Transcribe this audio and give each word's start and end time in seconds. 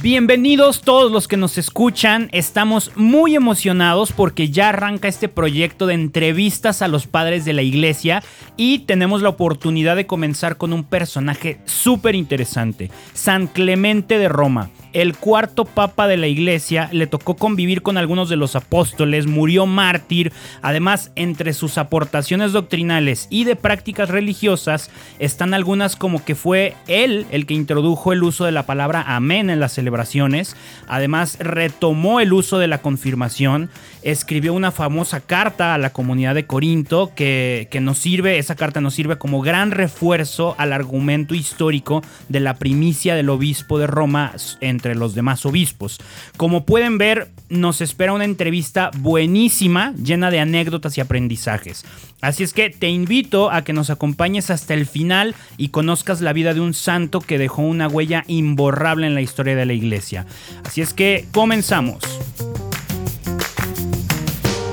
Bienvenidos 0.00 0.82
todos 0.82 1.10
los 1.10 1.26
que 1.26 1.36
nos 1.36 1.58
escuchan, 1.58 2.28
estamos 2.30 2.92
muy 2.94 3.34
emocionados 3.34 4.12
porque 4.12 4.48
ya 4.48 4.68
arranca 4.68 5.08
este 5.08 5.28
proyecto 5.28 5.88
de 5.88 5.94
entrevistas 5.94 6.82
a 6.82 6.88
los 6.88 7.08
padres 7.08 7.44
de 7.44 7.52
la 7.52 7.62
iglesia 7.62 8.22
y 8.56 8.80
tenemos 8.80 9.22
la 9.22 9.30
oportunidad 9.30 9.96
de 9.96 10.06
comenzar 10.06 10.56
con 10.56 10.72
un 10.72 10.84
personaje 10.84 11.60
súper 11.64 12.14
interesante, 12.14 12.92
San 13.12 13.48
Clemente 13.48 14.18
de 14.18 14.28
Roma 14.28 14.70
el 14.92 15.16
cuarto 15.16 15.64
papa 15.64 16.08
de 16.08 16.16
la 16.16 16.26
iglesia, 16.26 16.88
le 16.92 17.06
tocó 17.06 17.34
convivir 17.34 17.82
con 17.82 17.98
algunos 17.98 18.28
de 18.28 18.36
los 18.36 18.56
apóstoles, 18.56 19.26
murió 19.26 19.66
mártir, 19.66 20.32
además 20.62 21.12
entre 21.14 21.52
sus 21.52 21.78
aportaciones 21.78 22.52
doctrinales 22.52 23.26
y 23.30 23.44
de 23.44 23.56
prácticas 23.56 24.08
religiosas 24.08 24.90
están 25.18 25.54
algunas 25.54 25.96
como 25.96 26.24
que 26.24 26.34
fue 26.34 26.74
él 26.86 27.26
el 27.30 27.46
que 27.46 27.54
introdujo 27.54 28.12
el 28.12 28.22
uso 28.22 28.44
de 28.44 28.52
la 28.52 28.66
palabra 28.66 29.04
amén 29.06 29.50
en 29.50 29.60
las 29.60 29.72
celebraciones, 29.72 30.56
además 30.86 31.38
retomó 31.40 32.20
el 32.20 32.32
uso 32.32 32.58
de 32.58 32.68
la 32.68 32.78
confirmación, 32.78 33.70
escribió 34.02 34.54
una 34.54 34.70
famosa 34.70 35.20
carta 35.20 35.74
a 35.74 35.78
la 35.78 35.90
comunidad 35.90 36.34
de 36.34 36.46
Corinto 36.46 37.12
que, 37.14 37.68
que 37.70 37.80
nos 37.80 37.98
sirve, 37.98 38.38
esa 38.38 38.56
carta 38.56 38.80
nos 38.80 38.94
sirve 38.94 39.16
como 39.16 39.40
gran 39.40 39.70
refuerzo 39.70 40.54
al 40.58 40.72
argumento 40.72 41.34
histórico 41.34 42.02
de 42.28 42.40
la 42.40 42.54
primicia 42.54 43.14
del 43.14 43.30
obispo 43.30 43.78
de 43.78 43.86
Roma 43.86 44.32
entre 44.78 44.94
los 44.94 45.14
demás 45.16 45.44
obispos. 45.44 45.98
Como 46.36 46.64
pueden 46.64 46.98
ver, 46.98 47.30
nos 47.48 47.80
espera 47.80 48.12
una 48.12 48.24
entrevista 48.24 48.92
buenísima, 48.98 49.92
llena 50.02 50.30
de 50.30 50.38
anécdotas 50.38 50.96
y 50.96 51.00
aprendizajes. 51.00 51.84
Así 52.20 52.44
es 52.44 52.52
que 52.52 52.70
te 52.70 52.88
invito 52.88 53.50
a 53.50 53.62
que 53.62 53.72
nos 53.72 53.90
acompañes 53.90 54.50
hasta 54.50 54.74
el 54.74 54.86
final 54.86 55.34
y 55.56 55.68
conozcas 55.68 56.20
la 56.20 56.32
vida 56.32 56.54
de 56.54 56.60
un 56.60 56.74
santo 56.74 57.20
que 57.20 57.38
dejó 57.38 57.62
una 57.62 57.88
huella 57.88 58.22
imborrable 58.28 59.08
en 59.08 59.14
la 59.14 59.20
historia 59.20 59.56
de 59.56 59.66
la 59.66 59.72
iglesia. 59.72 60.26
Así 60.64 60.80
es 60.80 60.94
que 60.94 61.26
comenzamos. 61.32 61.98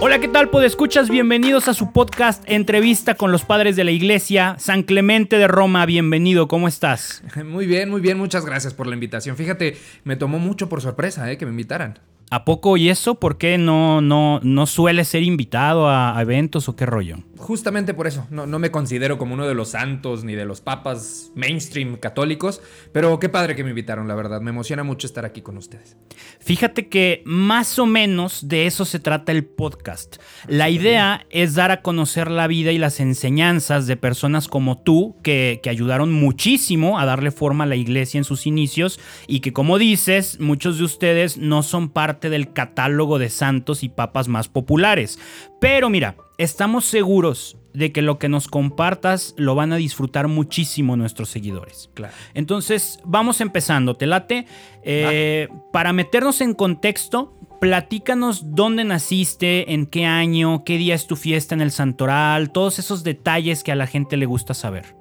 Hola, 0.08 0.20
¿qué 0.20 0.28
tal? 0.28 0.52
Escuchas, 0.64 1.10
bienvenidos 1.10 1.68
a 1.68 1.74
su 1.74 1.92
podcast 1.92 2.44
Entrevista 2.46 3.16
con 3.16 3.32
los 3.32 3.44
Padres 3.44 3.76
de 3.76 3.84
la 3.84 3.90
Iglesia. 3.90 4.56
San 4.60 4.84
Clemente 4.84 5.40
de 5.40 5.48
Roma, 5.48 5.84
bienvenido, 5.88 6.48
¿cómo 6.48 6.68
estás? 6.68 7.24
Muy 7.44 7.66
bien, 7.66 7.90
muy 7.90 8.02
bien, 8.02 8.20
muchas 8.20 8.46
gracias 8.46 8.76
por 8.76 8.86
la 8.86 8.94
invitación. 8.94 9.36
Fíjate, 9.36 9.76
me 10.04 10.16
tomó 10.16 10.38
mucho 10.38 10.70
por 10.70 10.82
sorpresa 10.82 11.32
¿eh? 11.32 11.40
que 11.40 11.48
me 11.48 11.52
invitaran. 11.54 11.98
¿A 12.30 12.46
poco 12.46 12.78
y 12.78 12.90
eso? 12.90 13.16
¿Por 13.16 13.40
qué 13.40 13.58
no, 13.58 14.00
no, 14.00 14.40
no 14.44 14.68
suele 14.68 15.06
ser 15.06 15.24
invitado 15.24 15.90
a, 15.90 16.16
eventos 16.22 16.70
o 16.70 16.76
qué 16.76 16.86
rollo? 16.86 17.18
Justamente 17.38 17.94
por 17.94 18.08
eso. 18.08 18.26
No, 18.30 18.46
no, 18.46 18.60
me 18.60 18.72
considero 18.72 19.18
como 19.18 19.34
uno 19.34 19.48
de 19.48 19.54
los 19.54 19.70
santos 19.70 20.24
ni 20.24 20.36
de 20.36 20.46
los 20.46 20.62
papas 20.62 21.32
mainstream 21.36 21.98
católicos, 21.98 22.62
pero 22.94 23.20
qué 23.20 23.28
padre 23.30 23.56
que 23.56 23.64
me 23.64 23.72
invitaron, 23.72 24.08
la 24.08 24.16
verdad. 24.16 24.42
Me 24.42 24.52
emociona 24.52 24.84
mucho 24.84 25.06
estar 25.06 25.26
aquí 25.26 25.42
con 25.42 25.58
ustedes. 25.58 25.98
Fíjate 26.40 26.88
que 26.88 27.24
más 27.26 27.78
o 27.78 27.86
menos 27.86 28.48
de 28.48 28.68
eso 28.68 28.86
se 28.86 29.00
trata 29.00 29.32
el 29.32 29.44
podcast. 29.44 30.18
La 30.48 30.70
idea 30.70 31.26
es 31.30 31.56
dar 31.56 31.72
a 31.72 31.82
conocer 31.82 32.32
la 32.32 32.48
vida 32.48 32.72
y 32.72 32.78
las 32.78 33.00
enseñanzas 33.00 33.86
de 33.88 33.98
personas 33.98 34.48
como 34.48 34.82
tú 34.82 35.18
que, 35.22 35.60
que 35.62 35.70
ayudaron 35.70 36.14
muchísimo 36.14 37.00
a 37.00 37.06
darle 37.06 37.32
forma 37.32 37.66
a 37.66 37.68
la 37.68 37.76
iglesia 37.76 38.18
en 38.18 38.24
sus 38.24 38.48
inicios 38.48 39.00
y 39.28 39.42
que 39.42 39.54
como 39.54 39.78
dices, 39.78 40.40
muchos 40.40 40.78
de 40.78 40.86
ustedes 40.86 41.38
no 41.38 41.64
son 41.64 41.90
parte 41.90 42.30
del 42.30 42.54
catálogo 42.54 43.20
de 43.20 43.30
santos 43.30 43.84
y 43.84 43.90
papas 43.90 44.28
más 44.28 44.48
populares. 44.48 45.20
Pero 45.66 45.90
mira, 45.90 46.16
estamos 46.38 46.86
seguros 46.86 47.58
de 47.74 47.92
que 47.92 48.04
lo 48.04 48.20
que 48.20 48.30
nos 48.30 48.48
compartas 48.48 49.34
lo 49.36 49.56
van 49.56 49.74
a 49.74 49.78
disfrutar 49.78 50.28
muchísimo 50.28 50.96
nuestros 50.96 51.30
seguidores. 51.30 51.90
Claro. 51.96 52.14
Entonces, 52.36 53.00
vamos 53.04 53.42
empezando. 53.42 53.96
¿Te 53.96 54.06
late? 54.06 54.46
Eh, 54.84 55.48
para 55.74 55.92
meternos 55.92 56.42
en 56.42 56.54
contexto, 56.54 57.34
platícanos 57.60 58.54
dónde 58.54 58.84
naciste, 58.84 59.74
en 59.74 59.88
qué 59.88 60.06
año, 60.06 60.64
qué 60.66 60.78
día 60.78 60.94
es 60.94 61.08
tu 61.08 61.16
fiesta 61.16 61.56
en 61.56 61.62
el 61.62 61.72
Santoral, 61.72 62.52
todos 62.52 62.78
esos 62.78 63.04
detalles 63.04 63.64
que 63.64 63.72
a 63.72 63.76
la 63.76 63.88
gente 63.88 64.18
le 64.18 64.28
gusta 64.28 64.54
saber. 64.54 64.96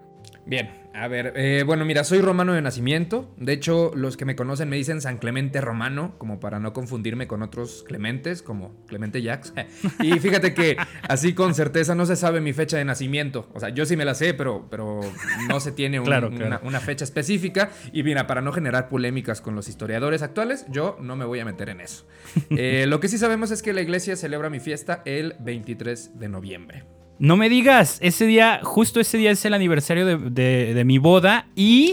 Bien, 0.46 0.70
a 0.94 1.08
ver, 1.08 1.32
eh, 1.34 1.64
bueno, 1.66 1.84
mira, 1.84 2.04
soy 2.04 2.20
romano 2.20 2.52
de 2.52 2.62
nacimiento. 2.62 3.34
De 3.36 3.52
hecho, 3.52 3.90
los 3.96 4.16
que 4.16 4.24
me 4.24 4.36
conocen 4.36 4.68
me 4.68 4.76
dicen 4.76 5.00
San 5.00 5.18
Clemente 5.18 5.60
Romano, 5.60 6.14
como 6.18 6.38
para 6.38 6.60
no 6.60 6.72
confundirme 6.72 7.26
con 7.26 7.42
otros 7.42 7.84
Clementes, 7.86 8.42
como 8.42 8.76
Clemente 8.86 9.20
Jacks. 9.20 9.52
Y 10.00 10.20
fíjate 10.20 10.54
que 10.54 10.76
así 11.08 11.34
con 11.34 11.54
certeza 11.54 11.96
no 11.96 12.06
se 12.06 12.14
sabe 12.14 12.40
mi 12.40 12.52
fecha 12.52 12.76
de 12.76 12.84
nacimiento. 12.84 13.48
O 13.54 13.60
sea, 13.60 13.70
yo 13.70 13.86
sí 13.86 13.96
me 13.96 14.04
la 14.04 14.14
sé, 14.14 14.34
pero, 14.34 14.68
pero 14.70 15.00
no 15.48 15.58
se 15.58 15.72
tiene 15.72 15.98
Una, 15.98 16.80
fecha 16.80 17.04
específica. 17.04 17.70
Y 17.92 18.04
mira, 18.04 18.28
para 18.28 18.40
no 18.40 18.52
generar 18.52 18.88
polémicas 18.88 19.40
con 19.40 19.56
los 19.56 19.68
historiadores 19.68 20.22
actuales, 20.22 20.64
yo 20.68 20.96
no 21.00 21.16
me 21.16 21.24
voy 21.24 21.40
a 21.40 21.44
meter 21.44 21.68
en 21.70 21.80
eso. 21.80 22.06
Eh, 22.56 22.86
lo 22.86 23.00
que 23.00 23.08
sí 23.08 23.18
sabemos 23.18 23.50
es 23.50 23.62
que 23.62 23.72
la 23.72 23.80
iglesia 23.80 24.16
celebra 24.16 24.48
mi 24.48 24.60
fiesta 24.60 25.02
el 25.04 25.34
23 25.40 26.18
de 26.18 26.28
noviembre. 26.28 26.84
No 27.18 27.36
me 27.36 27.48
digas, 27.48 27.98
ese 28.02 28.26
día, 28.26 28.60
justo 28.64 28.98
ese 28.98 29.18
día 29.18 29.30
es 29.30 29.44
el 29.44 29.54
aniversario 29.54 30.18
de, 30.18 30.82
mi 30.84 30.98
boda 30.98 31.46
y, 31.54 31.92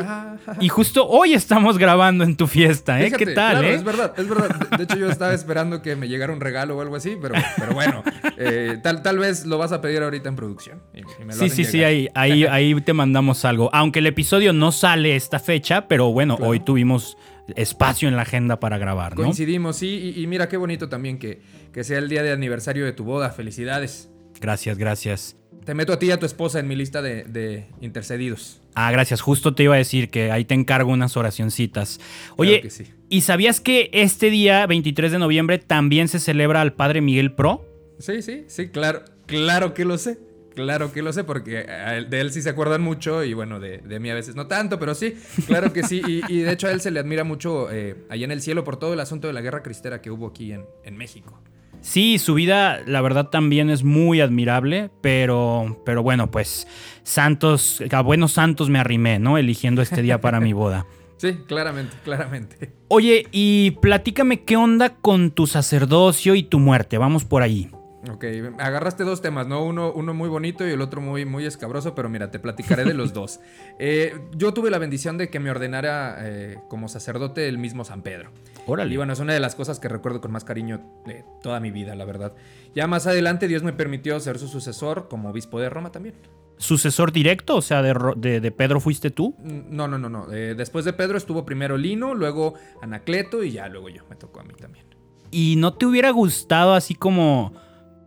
y 0.60 0.68
justo 0.70 1.08
hoy 1.08 1.34
estamos 1.34 1.78
grabando 1.78 2.24
en 2.24 2.36
tu 2.36 2.48
fiesta, 2.48 3.00
¿eh? 3.02 3.12
¿Qué 3.12 3.28
tal, 3.28 3.64
eh? 3.64 3.76
Es 3.76 3.84
verdad, 3.84 4.14
es 4.18 4.28
verdad. 4.28 4.50
De 4.78 4.84
hecho, 4.84 4.98
yo 4.98 5.10
estaba 5.10 5.34
esperando 5.34 5.84
que 5.84 5.96
me 5.96 6.08
llegara 6.08 6.34
un 6.34 6.42
regalo 6.42 6.76
o 6.76 6.82
algo 6.82 6.96
así, 6.96 7.18
pero, 7.22 7.36
pero 7.58 7.74
bueno, 7.74 8.04
eh, 8.38 8.80
tal, 8.82 9.04
tal 9.04 9.20
vez 9.20 9.46
lo 9.46 9.60
vas 9.60 9.72
a 9.72 9.80
pedir 9.80 10.02
ahorita 10.02 10.28
en 10.28 10.36
producción. 10.36 10.82
sí, 11.30 11.50
sí, 11.50 11.66
sí, 11.66 11.84
ahí, 11.84 12.08
ahí, 12.16 12.46
ahí 12.50 12.82
te 12.82 12.94
mandamos 12.94 13.46
algo. 13.46 13.70
Aunque 13.74 14.00
el 14.00 14.08
episodio 14.08 14.54
no 14.54 14.72
sale 14.72 15.16
esta 15.16 15.40
fecha, 15.40 15.88
pero 15.88 16.12
bueno, 16.12 16.38
hoy 16.42 16.62
tuvimos 16.62 17.16
espacio 17.56 18.08
en 18.08 18.16
la 18.16 18.24
agenda 18.24 18.60
para 18.60 18.78
grabar, 18.80 19.12
¿no? 19.12 19.24
Coincidimos, 19.24 19.78
sí, 19.78 20.14
y, 20.16 20.26
mira 20.26 20.50
qué 20.50 20.58
bonito 20.58 20.90
también 20.90 21.20
que, 21.20 21.42
que 21.72 21.84
sea 21.84 22.00
el 22.00 22.10
día 22.10 22.24
de 22.24 22.32
aniversario 22.32 22.86
de 22.86 22.94
tu 22.94 23.04
boda. 23.04 23.30
Felicidades. 23.30 24.11
Gracias, 24.42 24.78
gracias. 24.78 25.38
Te 25.64 25.76
meto 25.76 25.94
a 25.94 26.00
ti 26.00 26.08
y 26.08 26.12
a 26.12 26.20
tu 26.20 26.26
esposa 26.26 26.60
en 26.60 26.68
mi 26.68 26.76
lista 26.76 27.04
de, 27.04 27.68
intercedidos. 27.80 28.60
Ah, 28.74 28.92
gracias. 28.92 29.22
Justo 29.22 29.54
te 29.54 29.64
iba 29.64 29.76
a 29.76 29.78
decir 29.78 30.10
que 30.10 30.32
ahí 30.32 30.44
te 30.44 30.56
encargo 30.56 30.92
unas 30.92 31.16
oracioncitas. 31.16 32.00
Oye, 32.36 32.68
¿y 33.10 33.22
sabías 33.22 33.62
que 33.62 33.92
este 33.94 34.32
día, 34.32 34.66
23 34.66 35.12
de 35.12 35.20
noviembre, 35.20 35.60
también 35.60 36.08
se 36.08 36.20
celebra 36.20 36.62
al 36.62 36.74
Padre 36.74 37.02
Miguel 37.02 37.34
Pro? 37.34 37.64
Sí, 38.00 38.24
sí, 38.24 38.46
sí, 38.48 38.70
claro. 38.70 39.04
Claro 39.28 39.76
que 39.76 39.86
lo 39.86 40.00
sé. 40.00 40.18
Claro 40.56 40.92
que 40.92 41.02
lo 41.02 41.14
sé, 41.14 41.24
porque 41.24 41.66
de 42.10 42.20
él 42.20 42.34
sí 42.34 42.42
se 42.42 42.50
acuerdan 42.50 42.82
mucho 42.82 43.24
y 43.24 43.34
bueno, 43.34 43.60
de, 43.60 44.00
mí 44.00 44.10
a 44.10 44.16
veces 44.16 44.36
no 44.36 44.48
tanto, 44.48 44.80
pero 44.80 44.96
sí, 44.96 45.16
claro 45.48 45.72
que 45.72 45.84
sí. 45.84 46.02
Y, 46.28 46.42
de 46.42 46.52
hecho 46.52 46.68
a 46.68 46.72
él 46.72 46.82
se 46.82 46.92
le 46.92 47.00
admira 47.00 47.24
mucho 47.24 47.72
eh, 47.72 47.96
allá 48.10 48.26
en 48.26 48.32
el 48.32 48.42
cielo 48.42 48.66
por 48.66 48.78
todo 48.78 48.94
el 48.94 49.00
asunto 49.00 49.28
de 49.28 49.34
la 49.34 49.40
guerra 49.42 49.64
cristera 49.64 50.02
que 50.02 50.12
hubo 50.12 50.28
aquí 50.28 50.52
en, 50.52 50.66
en 50.84 50.98
México. 50.98 51.40
Sí, 51.82 52.20
su 52.20 52.36
vida, 52.36 52.82
la 52.86 53.02
verdad, 53.02 53.30
también 53.30 53.70
es 53.70 53.84
muy 53.84 54.22
admirable, 54.22 54.92
pero, 55.02 55.82
pero 55.86 56.04
bueno, 56.04 56.30
pues 56.30 56.68
Santos, 57.04 57.84
a 57.92 58.02
buenos 58.02 58.34
Santos 58.34 58.70
me 58.70 58.80
arrimé, 58.80 59.20
¿no? 59.20 59.38
Eligiendo 59.38 59.82
este 59.82 60.02
día 60.02 60.22
para 60.22 60.40
mi 60.40 60.54
boda. 60.54 60.86
Sí, 61.22 61.38
claramente, 61.48 61.96
claramente. 62.04 62.74
Oye, 62.88 63.28
y 63.32 63.78
platícame 63.80 64.42
qué 64.42 64.58
onda 64.58 64.96
con 64.96 65.30
tu 65.30 65.46
sacerdocio 65.46 66.34
y 66.34 66.42
tu 66.42 66.58
muerte. 66.58 66.98
Vamos 66.98 67.26
por 67.26 67.44
ahí. 67.44 67.70
Ok, 68.12 68.26
agarraste 68.58 69.04
dos 69.04 69.22
temas, 69.22 69.46
¿no? 69.46 69.64
Uno, 69.64 69.94
uno 69.94 70.16
muy 70.16 70.30
bonito 70.30 70.68
y 70.68 70.72
el 70.72 70.82
otro 70.82 71.00
muy, 71.00 71.24
muy 71.26 71.46
escabroso, 71.46 71.94
pero 71.94 72.10
mira, 72.10 72.32
te 72.32 72.40
platicaré 72.40 72.86
de 72.86 72.96
los 72.96 73.14
dos. 73.14 73.40
Eh, 73.84 74.14
yo 74.36 74.54
tuve 74.54 74.70
la 74.70 74.78
bendición 74.78 75.18
de 75.18 75.30
que 75.30 75.40
me 75.40 75.50
ordenara 75.50 76.18
eh, 76.20 76.60
como 76.68 76.88
sacerdote 76.88 77.48
el 77.48 77.58
mismo 77.58 77.84
San 77.84 78.04
Pedro. 78.04 78.30
Órale. 78.68 78.94
Y 78.94 78.98
bueno, 78.98 79.14
es 79.14 79.20
una 79.20 79.34
de 79.34 79.40
las 79.40 79.56
cosas 79.56 79.80
que 79.80 79.88
recuerdo 79.88 80.22
con 80.22 80.32
más 80.32 80.44
cariño 80.44 80.82
de 81.06 81.26
toda 81.42 81.60
mi 81.60 81.72
vida, 81.72 81.96
la 81.96 82.06
verdad. 82.06 82.34
Ya 82.76 82.88
más 82.88 83.08
adelante 83.08 83.48
Dios 83.48 83.64
me 83.64 83.74
permitió 83.74 84.20
ser 84.20 84.40
su 84.40 84.48
sucesor 84.48 85.08
como 85.10 85.30
obispo 85.30 85.60
de 85.60 85.70
Roma 85.70 85.92
también. 85.92 86.16
¿Sucesor 86.58 87.12
directo? 87.12 87.56
O 87.56 87.62
sea, 87.62 87.82
de, 87.82 88.54
Pedro 88.56 88.80
fuiste 88.80 89.10
tú? 89.10 89.36
Mm, 89.40 89.76
no, 89.76 89.88
no, 89.88 89.98
no, 89.98 90.10
no. 90.10 90.32
Eh, 90.32 90.54
después 90.56 90.86
de 90.86 90.94
Pedro 90.94 91.18
estuvo 91.18 91.44
primero 91.44 91.76
Lino, 91.76 92.14
luego 92.14 92.54
Anacleto 92.82 93.44
y 93.44 93.52
ya 93.52 93.68
luego 93.68 93.90
yo. 93.90 94.04
Me 94.10 94.16
tocó 94.16 94.42
a 94.42 94.44
mí 94.44 94.54
también. 94.54 94.86
¿Y 95.32 95.56
no 95.56 95.74
te 95.74 95.86
hubiera 95.86 96.12
gustado 96.12 96.74
así 96.74 96.94
como 96.94 97.54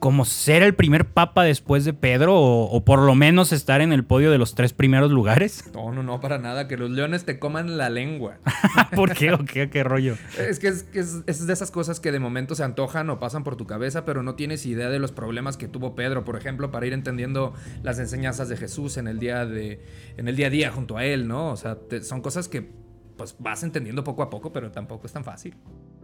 como 0.05 0.27
ser 0.27 0.63
el 0.63 0.75
primer 0.75 1.07
papa 1.07 1.45
después 1.45 1.87
de 1.87 1.95
Pedro 1.95 2.39
o, 2.39 2.85
por 2.85 2.99
lo 2.99 3.15
menos 3.15 3.53
estar 3.53 3.81
en 3.81 3.91
el 3.91 4.05
podio 4.05 4.31
de 4.31 4.37
los 4.37 4.55
tres 4.55 4.75
primeros 4.75 5.11
lugares? 5.11 5.65
No, 5.73 5.93
no, 5.93 6.03
no, 6.03 6.21
para 6.21 6.37
nada, 6.37 6.69
que 6.69 6.77
los 6.77 6.91
leones 6.91 7.25
te 7.25 7.39
coman 7.39 7.79
la 7.79 7.89
lengua. 7.89 8.37
¿Por 8.95 9.15
qué 9.15 9.33
o 9.33 9.47
qué? 9.47 9.71
¿Qué 9.71 9.83
rollo? 9.83 10.19
Es 10.39 10.59
que, 10.59 10.69
es, 10.69 10.85
es, 10.93 11.47
de 11.47 11.53
esas 11.55 11.71
cosas 11.71 12.01
que 12.01 12.13
de 12.13 12.19
momento 12.19 12.55
se 12.55 12.63
antojan 12.63 13.09
o 13.09 13.19
pasan 13.19 13.45
por 13.45 13.57
tu 13.57 13.67
cabeza, 13.67 14.05
pero 14.05 14.23
no 14.23 14.35
tienes 14.35 14.67
idea 14.67 14.91
de 14.91 14.99
los 14.99 15.11
problemas 15.11 15.57
que 15.57 15.69
tuvo 15.69 15.95
Pedro, 15.95 16.23
por 16.23 16.37
ejemplo, 16.37 16.71
para 16.71 16.87
ir 16.87 16.93
entendiendo 16.93 17.55
las 17.83 17.99
enseñanzas 17.99 18.51
de 18.51 18.59
Jesús 18.59 18.99
en 18.99 19.09
el 19.09 19.19
día, 19.19 19.47
de, 19.47 19.81
en 20.19 20.29
el 20.29 20.37
día 20.37 20.49
a 20.49 20.51
día 20.51 20.71
junto 20.71 20.99
a 20.99 21.07
él, 21.07 21.27
¿no? 21.27 21.51
O 21.51 21.57
sea, 21.57 21.79
son 22.03 22.21
cosas 22.21 22.49
que 22.49 22.84
pues 23.17 23.37
vas 23.39 23.63
entendiendo 23.63 24.05
poco 24.05 24.23
a 24.23 24.31
poco, 24.31 24.53
pero 24.53 24.71
tampoco 24.71 25.07
es 25.07 25.13
tan 25.13 25.25
fácil. 25.25 25.57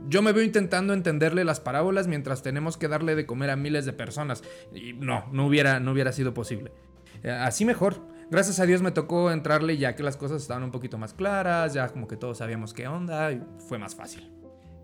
Yo 0.08 0.22
me 0.22 0.32
veo 0.32 0.42
intentando 0.42 0.92
entenderle 0.92 1.44
las 1.44 1.60
parábolas 1.60 2.06
mientras 2.06 2.42
tenemos 2.42 2.76
que 2.76 2.88
darle 2.88 3.14
de 3.14 3.26
comer 3.26 3.50
a 3.50 3.56
miles 3.56 3.84
de 3.84 3.92
personas. 3.92 4.42
Y 4.74 4.92
no, 4.94 5.26
no 5.32 5.46
hubiera, 5.46 5.80
no 5.80 5.92
hubiera 5.92 6.12
sido 6.12 6.34
posible. 6.34 6.72
Eh, 7.22 7.30
así 7.30 7.64
mejor. 7.64 8.00
gracias 8.30 8.60
a 8.60 8.66
Dios 8.66 8.82
me 8.82 8.92
tocó 8.92 9.30
entrarle 9.30 9.76
ya 9.76 9.94
que 9.94 10.02
las 10.02 10.16
cosas 10.16 10.40
estaban 10.42 10.62
un 10.62 10.70
poquito 10.70 10.98
más 10.98 11.12
claras, 11.14 11.74
ya 11.74 11.88
como 11.88 12.08
que 12.08 12.16
todos 12.16 12.38
sabíamos 12.38 12.72
qué 12.72 12.88
onda 12.88 13.32
y 13.32 13.42
fue 13.68 13.78
más 13.78 13.94
fácil. 13.94 14.39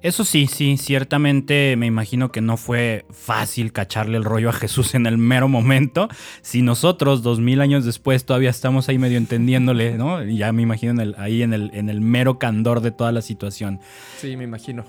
Eso 0.07 0.25
sí, 0.25 0.47
sí, 0.47 0.77
ciertamente 0.77 1.75
me 1.77 1.87
imagino 1.87 2.31
que 2.31 2.41
no 2.41 2.57
fue 2.57 3.07
fácil 3.11 3.73
cacharle 3.73 4.17
el 4.17 4.23
rollo 4.23 4.51
a 4.51 4.53
Jesús 4.53 4.95
en 4.95 5.05
el 5.05 5.19
mero 5.19 5.49
momento. 5.49 6.07
Si 6.43 6.63
nosotros, 6.63 7.25
dos 7.25 7.41
mil 7.41 7.61
años 7.61 7.85
después, 7.85 8.25
todavía 8.25 8.51
estamos 8.51 8.89
ahí 8.89 8.99
medio 8.99 9.19
entendiéndole, 9.19 9.99
¿no? 9.99 10.23
Ya 10.23 10.53
me 10.53 10.63
imagino 10.63 11.03
ahí 11.19 11.43
en 11.43 11.53
el, 11.53 11.73
en 11.75 11.89
el 11.89 12.01
mero 12.01 12.39
candor 12.39 12.83
de 12.83 12.93
toda 12.93 13.11
la 13.11 13.21
situación. 13.21 13.81
Sí, 14.19 14.37
me 14.37 14.45
imagino. 14.45 14.85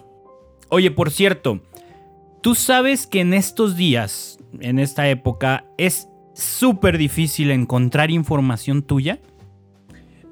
Oye, 0.70 0.92
por 0.92 1.10
cierto, 1.10 1.62
tú 2.42 2.54
sabes 2.54 3.08
que 3.08 3.22
en 3.22 3.34
estos 3.34 3.76
días, 3.76 4.38
en 4.60 4.78
esta 4.78 5.10
época, 5.10 5.66
es 5.80 6.10
súper 6.36 7.00
difícil 7.00 7.50
encontrar 7.50 8.12
información 8.12 8.84
tuya. 8.84 9.18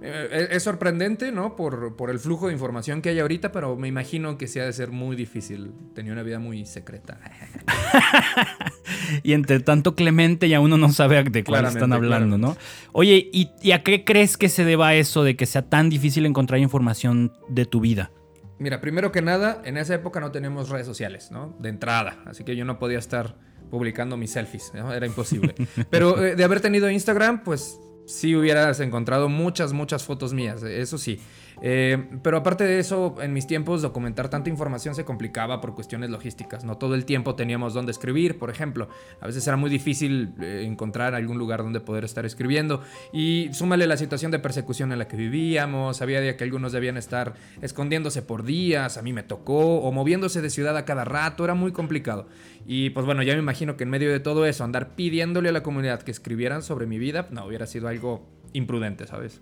Eh, 0.05 0.47
es 0.51 0.63
sorprendente, 0.63 1.31
¿no? 1.31 1.55
Por, 1.55 1.95
por, 1.95 2.09
el 2.09 2.19
flujo 2.19 2.47
de 2.47 2.53
información 2.53 3.01
que 3.01 3.09
hay 3.09 3.19
ahorita, 3.19 3.51
pero 3.51 3.75
me 3.75 3.87
imagino 3.87 4.37
que 4.37 4.47
sí 4.47 4.59
ha 4.59 4.65
de 4.65 4.73
ser 4.73 4.91
muy 4.91 5.15
difícil. 5.15 5.71
Tenía 5.93 6.13
una 6.13 6.21
vida 6.21 6.37
muy 6.37 6.65
secreta. 6.65 7.19
y 9.23 9.33
entre 9.33 9.59
tanto 9.59 9.95
Clemente 9.95 10.47
ya 10.47 10.59
uno 10.59 10.77
no 10.77 10.91
sabe 10.91 11.23
de 11.23 11.43
cuál 11.43 11.65
están 11.65 11.91
hablando, 11.93 12.37
¿no? 12.37 12.55
Oye, 12.91 13.29
¿y, 13.33 13.51
¿y, 13.61 13.71
a 13.71 13.81
qué 13.81 14.03
crees 14.03 14.37
que 14.37 14.49
se 14.49 14.63
deba 14.63 14.93
eso 14.93 15.23
de 15.23 15.35
que 15.35 15.45
sea 15.45 15.63
tan 15.63 15.89
difícil 15.89 16.25
encontrar 16.25 16.59
información 16.59 17.33
de 17.49 17.65
tu 17.65 17.79
vida? 17.79 18.11
Mira, 18.59 18.79
primero 18.79 19.11
que 19.11 19.21
nada, 19.21 19.61
en 19.65 19.77
esa 19.77 19.95
época 19.95 20.19
no 20.19 20.31
teníamos 20.31 20.69
redes 20.69 20.85
sociales, 20.85 21.31
¿no? 21.31 21.55
De 21.59 21.69
entrada. 21.69 22.19
Así 22.25 22.43
que 22.43 22.55
yo 22.55 22.63
no 22.63 22.79
podía 22.79 22.99
estar 22.99 23.37
publicando 23.69 24.15
mis 24.15 24.31
selfies, 24.31 24.71
¿no? 24.73 24.93
Era 24.93 25.05
imposible. 25.05 25.55
Pero 25.89 26.23
eh, 26.23 26.35
de 26.35 26.43
haber 26.43 26.61
tenido 26.61 26.89
Instagram, 26.89 27.43
pues 27.43 27.79
sí 28.05 28.35
hubieras 28.35 28.79
encontrado 28.79 29.29
muchas, 29.29 29.73
muchas 29.73 30.03
fotos 30.03 30.33
mías, 30.33 30.63
eso 30.63 30.97
sí. 30.97 31.19
Eh, 31.61 32.09
pero 32.21 32.37
aparte 32.37 32.63
de 32.63 32.79
eso, 32.79 33.15
en 33.21 33.33
mis 33.33 33.47
tiempos 33.47 33.81
documentar 33.81 34.29
tanta 34.29 34.49
información 34.49 34.95
se 34.95 35.05
complicaba 35.05 35.61
por 35.61 35.75
cuestiones 35.75 36.09
logísticas. 36.09 36.63
No 36.63 36.77
todo 36.77 36.95
el 36.95 37.05
tiempo 37.05 37.35
teníamos 37.35 37.73
dónde 37.73 37.91
escribir, 37.91 38.37
por 38.37 38.49
ejemplo. 38.49 38.89
A 39.21 39.27
veces 39.27 39.45
era 39.47 39.57
muy 39.57 39.69
difícil 39.69 40.33
eh, 40.41 40.63
encontrar 40.65 41.15
algún 41.15 41.37
lugar 41.37 41.63
donde 41.63 41.79
poder 41.79 42.03
estar 42.03 42.25
escribiendo. 42.25 42.81
Y 43.13 43.49
súmale 43.53 43.87
la 43.87 43.97
situación 43.97 44.31
de 44.31 44.39
persecución 44.39 44.91
en 44.91 44.99
la 44.99 45.07
que 45.07 45.17
vivíamos. 45.17 46.01
Había 46.01 46.35
que 46.37 46.43
algunos 46.43 46.71
debían 46.71 46.97
estar 46.97 47.33
escondiéndose 47.61 48.21
por 48.21 48.43
días, 48.43 48.97
a 48.97 49.01
mí 49.01 49.13
me 49.13 49.23
tocó, 49.23 49.79
o 49.79 49.91
moviéndose 49.91 50.41
de 50.41 50.49
ciudad 50.49 50.75
a 50.77 50.85
cada 50.85 51.05
rato. 51.05 51.43
Era 51.43 51.53
muy 51.53 51.71
complicado. 51.71 52.27
Y 52.65 52.89
pues 52.91 53.05
bueno, 53.05 53.21
ya 53.23 53.33
me 53.33 53.39
imagino 53.39 53.77
que 53.77 53.83
en 53.83 53.89
medio 53.89 54.11
de 54.11 54.19
todo 54.19 54.45
eso, 54.45 54.63
andar 54.63 54.95
pidiéndole 54.95 55.49
a 55.49 55.51
la 55.51 55.63
comunidad 55.63 56.01
que 56.01 56.11
escribieran 56.11 56.63
sobre 56.63 56.87
mi 56.87 56.97
vida, 56.97 57.27
no, 57.31 57.45
hubiera 57.45 57.67
sido 57.67 57.87
algo 57.87 58.25
imprudente, 58.53 59.05
¿sabes? 59.05 59.41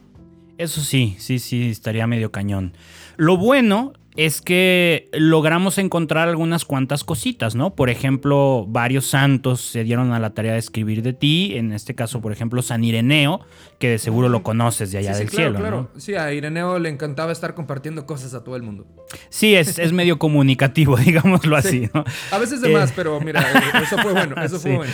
Eso 0.58 0.82
sí, 0.82 1.16
sí, 1.20 1.40
sí, 1.40 1.70
estaría 1.70 2.08
medio 2.08 2.32
cañón. 2.32 2.74
Lo 3.18 3.38
bueno 3.38 3.94
es 4.16 4.42
que 4.42 5.10
logramos 5.14 5.78
encontrar 5.78 6.30
algunas 6.30 6.66
cuantas 6.66 7.04
cositas, 7.04 7.56
¿no? 7.56 7.74
Por 7.74 7.90
ejemplo, 7.90 8.66
varios 8.68 9.08
santos 9.08 9.62
se 9.62 9.84
dieron 9.84 10.12
a 10.14 10.20
la 10.20 10.32
tarea 10.32 10.54
de 10.54 10.60
escribir 10.60 11.02
de 11.02 11.14
ti. 11.14 11.54
En 11.56 11.74
este 11.74 11.96
caso, 11.96 12.22
por 12.22 12.32
ejemplo, 12.32 12.62
San 12.62 12.84
Ireneo, 12.84 13.42
que 13.80 13.90
de 13.90 13.98
seguro 13.98 14.30
lo 14.30 14.44
conoces 14.44 14.92
de 14.92 15.00
allá 15.00 15.16
del 15.16 15.30
cielo. 15.30 15.60
Claro. 15.60 15.90
Sí, 15.98 16.14
a 16.14 16.32
Ireneo 16.32 16.78
le 16.78 16.90
encantaba 16.90 17.32
estar 17.32 17.56
compartiendo 17.56 18.06
cosas 18.06 18.34
a 18.36 18.44
todo 18.44 18.56
el 18.56 18.62
mundo. 18.62 18.86
Sí, 19.30 19.56
es, 19.56 19.80
es 19.80 19.92
medio 19.94 20.20
comunicativo, 20.20 20.96
digámoslo 20.98 21.56
así, 21.56 21.90
¿no? 21.94 22.04
A 22.32 22.38
veces 22.38 22.62
de 22.62 22.70
más, 22.70 22.92
eh, 22.92 22.94
pero 22.96 23.20
mira, 23.20 23.42
eh, 23.42 23.82
eso 23.82 23.98
fue 23.98 24.14
bueno, 24.14 24.42
eso 24.42 24.60
fue 24.60 24.76
bueno. 24.78 24.94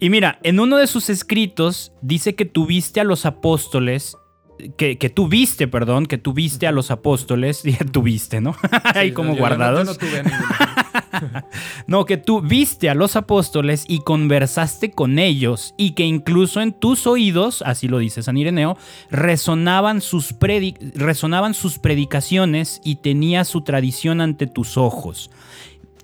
Y 0.00 0.10
mira, 0.10 0.38
en 0.42 0.60
uno 0.60 0.76
de 0.76 0.86
sus 0.86 1.08
escritos 1.08 1.92
dice 2.02 2.34
que 2.34 2.44
tuviste 2.44 3.00
a 3.00 3.04
los 3.04 3.24
apóstoles 3.24 4.16
que, 4.76 4.98
que 4.98 5.10
tuviste, 5.10 5.68
perdón, 5.68 6.06
que 6.06 6.18
tuviste 6.18 6.66
a 6.66 6.72
los 6.72 6.90
apóstoles, 6.90 7.62
y 7.64 7.72
tuviste, 7.72 8.40
¿no? 8.40 8.56
Ahí 8.94 9.12
como 9.12 9.36
guardados. 9.36 9.86
no, 9.86 9.94
tuve 9.94 10.22
no, 11.86 12.04
que 12.04 12.16
tú 12.16 12.40
viste 12.40 12.88
a 12.90 12.94
los 12.94 13.16
apóstoles 13.16 13.84
y 13.88 14.00
conversaste 14.00 14.90
con 14.92 15.18
ellos 15.18 15.74
y 15.76 15.92
que 15.92 16.04
incluso 16.04 16.60
en 16.60 16.72
tus 16.72 17.06
oídos, 17.06 17.62
así 17.66 17.88
lo 17.88 17.98
dice 17.98 18.22
San 18.22 18.36
Ireneo, 18.36 18.76
resonaban 19.10 20.00
sus, 20.00 20.34
resonaban 20.94 21.54
sus 21.54 21.78
predicaciones 21.78 22.80
y 22.84 22.96
tenía 22.96 23.44
su 23.44 23.62
tradición 23.62 24.20
ante 24.20 24.46
tus 24.46 24.76
ojos. 24.76 25.30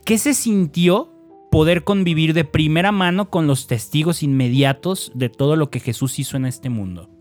¿Qué 0.04 0.18
se 0.18 0.34
sintió 0.34 1.12
poder 1.50 1.84
convivir 1.84 2.34
de 2.34 2.44
primera 2.44 2.92
mano 2.92 3.30
con 3.30 3.46
los 3.46 3.66
testigos 3.66 4.22
inmediatos 4.22 5.10
de 5.14 5.28
todo 5.28 5.56
lo 5.56 5.70
que 5.70 5.80
Jesús 5.80 6.18
hizo 6.18 6.36
en 6.36 6.46
este 6.46 6.68
mundo? 6.68 7.15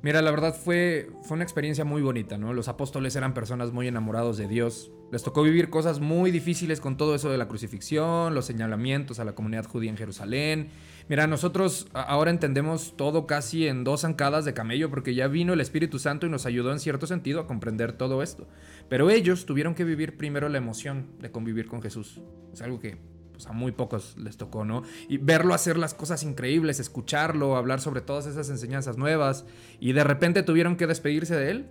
Mira, 0.00 0.22
la 0.22 0.30
verdad 0.30 0.54
fue, 0.54 1.10
fue 1.22 1.34
una 1.34 1.42
experiencia 1.42 1.84
muy 1.84 2.02
bonita, 2.02 2.38
¿no? 2.38 2.52
Los 2.52 2.68
apóstoles 2.68 3.16
eran 3.16 3.34
personas 3.34 3.72
muy 3.72 3.88
enamorados 3.88 4.36
de 4.36 4.46
Dios. 4.46 4.92
Les 5.10 5.24
tocó 5.24 5.42
vivir 5.42 5.70
cosas 5.70 5.98
muy 5.98 6.30
difíciles 6.30 6.80
con 6.80 6.96
todo 6.96 7.16
eso 7.16 7.30
de 7.30 7.38
la 7.38 7.48
crucifixión, 7.48 8.32
los 8.32 8.44
señalamientos 8.44 9.18
a 9.18 9.24
la 9.24 9.34
comunidad 9.34 9.66
judía 9.66 9.90
en 9.90 9.96
Jerusalén. 9.96 10.68
Mira, 11.08 11.26
nosotros 11.26 11.88
ahora 11.94 12.30
entendemos 12.30 12.94
todo 12.96 13.26
casi 13.26 13.66
en 13.66 13.82
dos 13.82 14.02
zancadas 14.02 14.44
de 14.44 14.54
camello 14.54 14.88
porque 14.88 15.14
ya 15.14 15.26
vino 15.26 15.52
el 15.52 15.60
Espíritu 15.60 15.98
Santo 15.98 16.26
y 16.26 16.30
nos 16.30 16.46
ayudó 16.46 16.70
en 16.70 16.78
cierto 16.78 17.08
sentido 17.08 17.40
a 17.40 17.46
comprender 17.48 17.92
todo 17.92 18.22
esto. 18.22 18.46
Pero 18.88 19.10
ellos 19.10 19.46
tuvieron 19.46 19.74
que 19.74 19.84
vivir 19.84 20.16
primero 20.16 20.48
la 20.48 20.58
emoción 20.58 21.08
de 21.20 21.32
convivir 21.32 21.66
con 21.66 21.82
Jesús. 21.82 22.20
Es 22.52 22.62
algo 22.62 22.78
que 22.78 22.98
pues, 23.38 23.46
a 23.46 23.52
muy 23.52 23.70
pocos 23.70 24.16
les 24.18 24.36
tocó, 24.36 24.64
¿no? 24.64 24.82
Y 25.08 25.18
verlo 25.18 25.54
hacer 25.54 25.78
las 25.78 25.94
cosas 25.94 26.24
increíbles, 26.24 26.80
escucharlo, 26.80 27.56
hablar 27.56 27.80
sobre 27.80 28.00
todas 28.00 28.26
esas 28.26 28.50
enseñanzas 28.50 28.98
nuevas 28.98 29.46
y 29.78 29.92
de 29.92 30.02
repente 30.02 30.42
tuvieron 30.42 30.74
que 30.74 30.88
despedirse 30.88 31.36
de 31.36 31.52
él. 31.52 31.66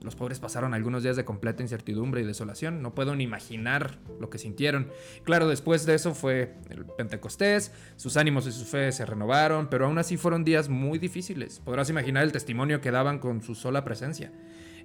Los 0.00 0.16
pobres 0.16 0.40
pasaron 0.40 0.72
algunos 0.72 1.02
días 1.02 1.16
de 1.16 1.26
completa 1.26 1.62
incertidumbre 1.62 2.22
y 2.22 2.24
desolación. 2.24 2.80
No 2.80 2.94
puedo 2.94 3.14
ni 3.14 3.24
imaginar 3.24 3.98
lo 4.18 4.30
que 4.30 4.38
sintieron. 4.38 4.90
Claro, 5.24 5.46
después 5.46 5.84
de 5.84 5.94
eso 5.94 6.14
fue 6.14 6.54
el 6.70 6.86
Pentecostés, 6.86 7.70
sus 7.96 8.16
ánimos 8.16 8.46
y 8.46 8.52
su 8.52 8.64
fe 8.64 8.90
se 8.90 9.04
renovaron, 9.04 9.68
pero 9.68 9.84
aún 9.84 9.98
así 9.98 10.16
fueron 10.16 10.42
días 10.42 10.70
muy 10.70 10.98
difíciles. 10.98 11.60
Podrás 11.60 11.90
imaginar 11.90 12.24
el 12.24 12.32
testimonio 12.32 12.80
que 12.80 12.90
daban 12.90 13.18
con 13.18 13.42
su 13.42 13.54
sola 13.54 13.84
presencia. 13.84 14.32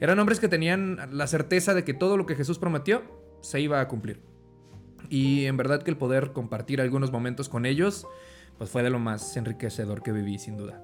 Eran 0.01 0.19
hombres 0.19 0.41
que 0.41 0.49
tenían 0.49 0.99
la 1.11 1.27
certeza 1.27 1.73
de 1.73 1.85
que 1.85 1.93
todo 1.93 2.17
lo 2.17 2.25
que 2.25 2.35
Jesús 2.35 2.59
prometió 2.59 3.03
se 3.41 3.61
iba 3.61 3.79
a 3.79 3.87
cumplir. 3.87 4.21
Y 5.09 5.45
en 5.45 5.57
verdad 5.57 5.81
que 5.81 5.91
el 5.91 5.97
poder 5.97 6.31
compartir 6.31 6.81
algunos 6.81 7.11
momentos 7.11 7.49
con 7.49 7.65
ellos, 7.65 8.07
pues 8.57 8.69
fue 8.69 8.83
de 8.83 8.89
lo 8.89 8.99
más 8.99 9.35
enriquecedor 9.37 10.03
que 10.03 10.11
viví, 10.11 10.37
sin 10.37 10.57
duda. 10.57 10.83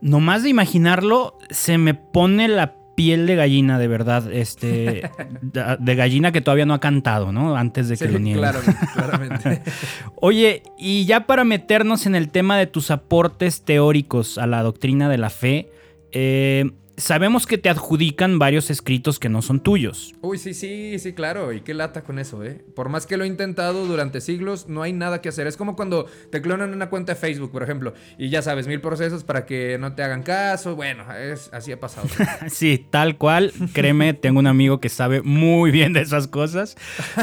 Nomás 0.00 0.42
de 0.42 0.50
imaginarlo, 0.50 1.38
se 1.50 1.78
me 1.78 1.94
pone 1.94 2.48
la 2.48 2.74
piel 2.96 3.26
de 3.26 3.36
gallina, 3.36 3.78
de 3.78 3.88
verdad, 3.88 4.32
este, 4.32 5.10
de 5.78 5.94
gallina 5.94 6.32
que 6.32 6.40
todavía 6.40 6.66
no 6.66 6.74
ha 6.74 6.80
cantado, 6.80 7.30
¿no? 7.30 7.56
Antes 7.56 7.88
de 7.88 7.96
que 7.96 8.08
lo 8.08 8.18
niegue. 8.18 8.38
Claro, 8.38 8.60
claramente. 8.94 9.62
Oye, 10.16 10.62
y 10.78 11.04
ya 11.04 11.26
para 11.26 11.44
meternos 11.44 12.06
en 12.06 12.14
el 12.14 12.30
tema 12.30 12.56
de 12.58 12.66
tus 12.66 12.90
aportes 12.90 13.62
teóricos 13.62 14.38
a 14.38 14.46
la 14.46 14.62
doctrina 14.62 15.08
de 15.08 15.18
la 15.18 15.30
fe, 15.30 15.70
eh, 16.12 16.72
sabemos 16.96 17.46
que 17.46 17.58
te 17.58 17.68
adjudican 17.68 18.38
varios 18.38 18.70
escritos 18.70 19.18
que 19.18 19.28
no 19.28 19.42
son 19.42 19.60
tuyos. 19.60 20.14
Uy, 20.22 20.38
sí, 20.38 20.54
sí, 20.54 20.98
sí, 20.98 21.12
claro. 21.12 21.52
Y 21.52 21.60
qué 21.60 21.74
lata 21.74 22.02
con 22.02 22.18
eso, 22.18 22.42
¿eh? 22.44 22.64
Por 22.74 22.88
más 22.88 23.06
que 23.06 23.16
lo 23.16 23.24
he 23.24 23.26
intentado 23.26 23.86
durante 23.86 24.20
siglos, 24.20 24.68
no 24.68 24.82
hay 24.82 24.92
nada 24.92 25.20
que 25.20 25.28
hacer. 25.28 25.46
Es 25.46 25.56
como 25.56 25.76
cuando 25.76 26.06
te 26.30 26.40
clonan 26.40 26.72
una 26.72 26.88
cuenta 26.88 27.14
de 27.14 27.20
Facebook, 27.20 27.52
por 27.52 27.62
ejemplo, 27.62 27.94
y 28.18 28.30
ya 28.30 28.42
sabes, 28.42 28.66
mil 28.66 28.80
procesos 28.80 29.24
para 29.24 29.46
que 29.46 29.78
no 29.78 29.94
te 29.94 30.02
hagan 30.02 30.22
caso. 30.22 30.76
Bueno, 30.76 31.04
es, 31.14 31.50
así 31.52 31.72
ha 31.72 31.80
pasado. 31.80 32.08
sí, 32.48 32.86
tal 32.90 33.16
cual. 33.16 33.52
Créeme, 33.72 34.14
tengo 34.14 34.38
un 34.38 34.46
amigo 34.46 34.80
que 34.80 34.88
sabe 34.88 35.22
muy 35.22 35.70
bien 35.70 35.92
de 35.92 36.00
esas 36.00 36.28
cosas. 36.28 36.76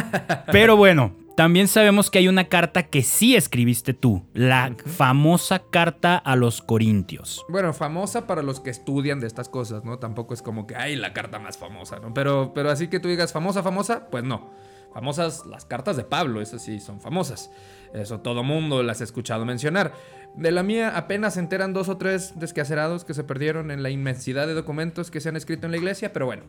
Pero 0.51 0.77
bueno, 0.77 1.15
también 1.35 1.67
sabemos 1.67 2.11
que 2.11 2.19
hay 2.19 2.27
una 2.27 2.45
carta 2.45 2.83
que 2.83 3.01
sí 3.01 3.35
escribiste 3.35 3.93
tú, 3.93 4.23
la 4.33 4.75
famosa 4.85 5.59
carta 5.59 6.17
a 6.17 6.35
los 6.35 6.61
Corintios. 6.61 7.43
Bueno, 7.49 7.73
famosa 7.73 8.27
para 8.27 8.43
los 8.43 8.59
que 8.59 8.69
estudian 8.69 9.19
de 9.19 9.27
estas 9.27 9.49
cosas, 9.49 9.83
¿no? 9.83 9.99
Tampoco 9.99 10.33
es 10.33 10.41
como 10.41 10.67
que 10.67 10.75
hay 10.75 10.95
la 10.95 11.13
carta 11.13 11.39
más 11.39 11.57
famosa, 11.57 11.99
¿no? 11.99 12.13
Pero, 12.13 12.51
pero 12.53 12.69
así 12.69 12.87
que 12.87 12.99
tú 12.99 13.07
digas 13.07 13.33
famosa, 13.33 13.63
famosa, 13.63 14.07
pues 14.09 14.23
no. 14.23 14.51
Famosas 14.93 15.45
las 15.45 15.65
cartas 15.65 15.97
de 15.97 16.03
Pablo, 16.03 16.41
esas 16.41 16.61
sí 16.61 16.79
son 16.79 17.01
famosas. 17.01 17.51
Eso 17.93 18.19
todo 18.19 18.43
mundo 18.43 18.83
las 18.83 19.01
ha 19.01 19.03
escuchado 19.03 19.45
mencionar. 19.45 19.93
De 20.35 20.51
la 20.51 20.63
mía 20.63 20.93
apenas 20.95 21.35
se 21.35 21.39
enteran 21.39 21.73
dos 21.73 21.89
o 21.89 21.97
tres 21.97 22.33
descacerados 22.39 23.05
que 23.05 23.13
se 23.13 23.23
perdieron 23.23 23.71
en 23.71 23.83
la 23.83 23.89
inmensidad 23.89 24.47
de 24.47 24.53
documentos 24.53 25.11
que 25.11 25.21
se 25.21 25.29
han 25.29 25.35
escrito 25.35 25.67
en 25.67 25.71
la 25.71 25.77
iglesia, 25.77 26.11
pero 26.11 26.25
bueno, 26.25 26.43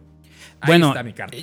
bueno, 0.66 0.94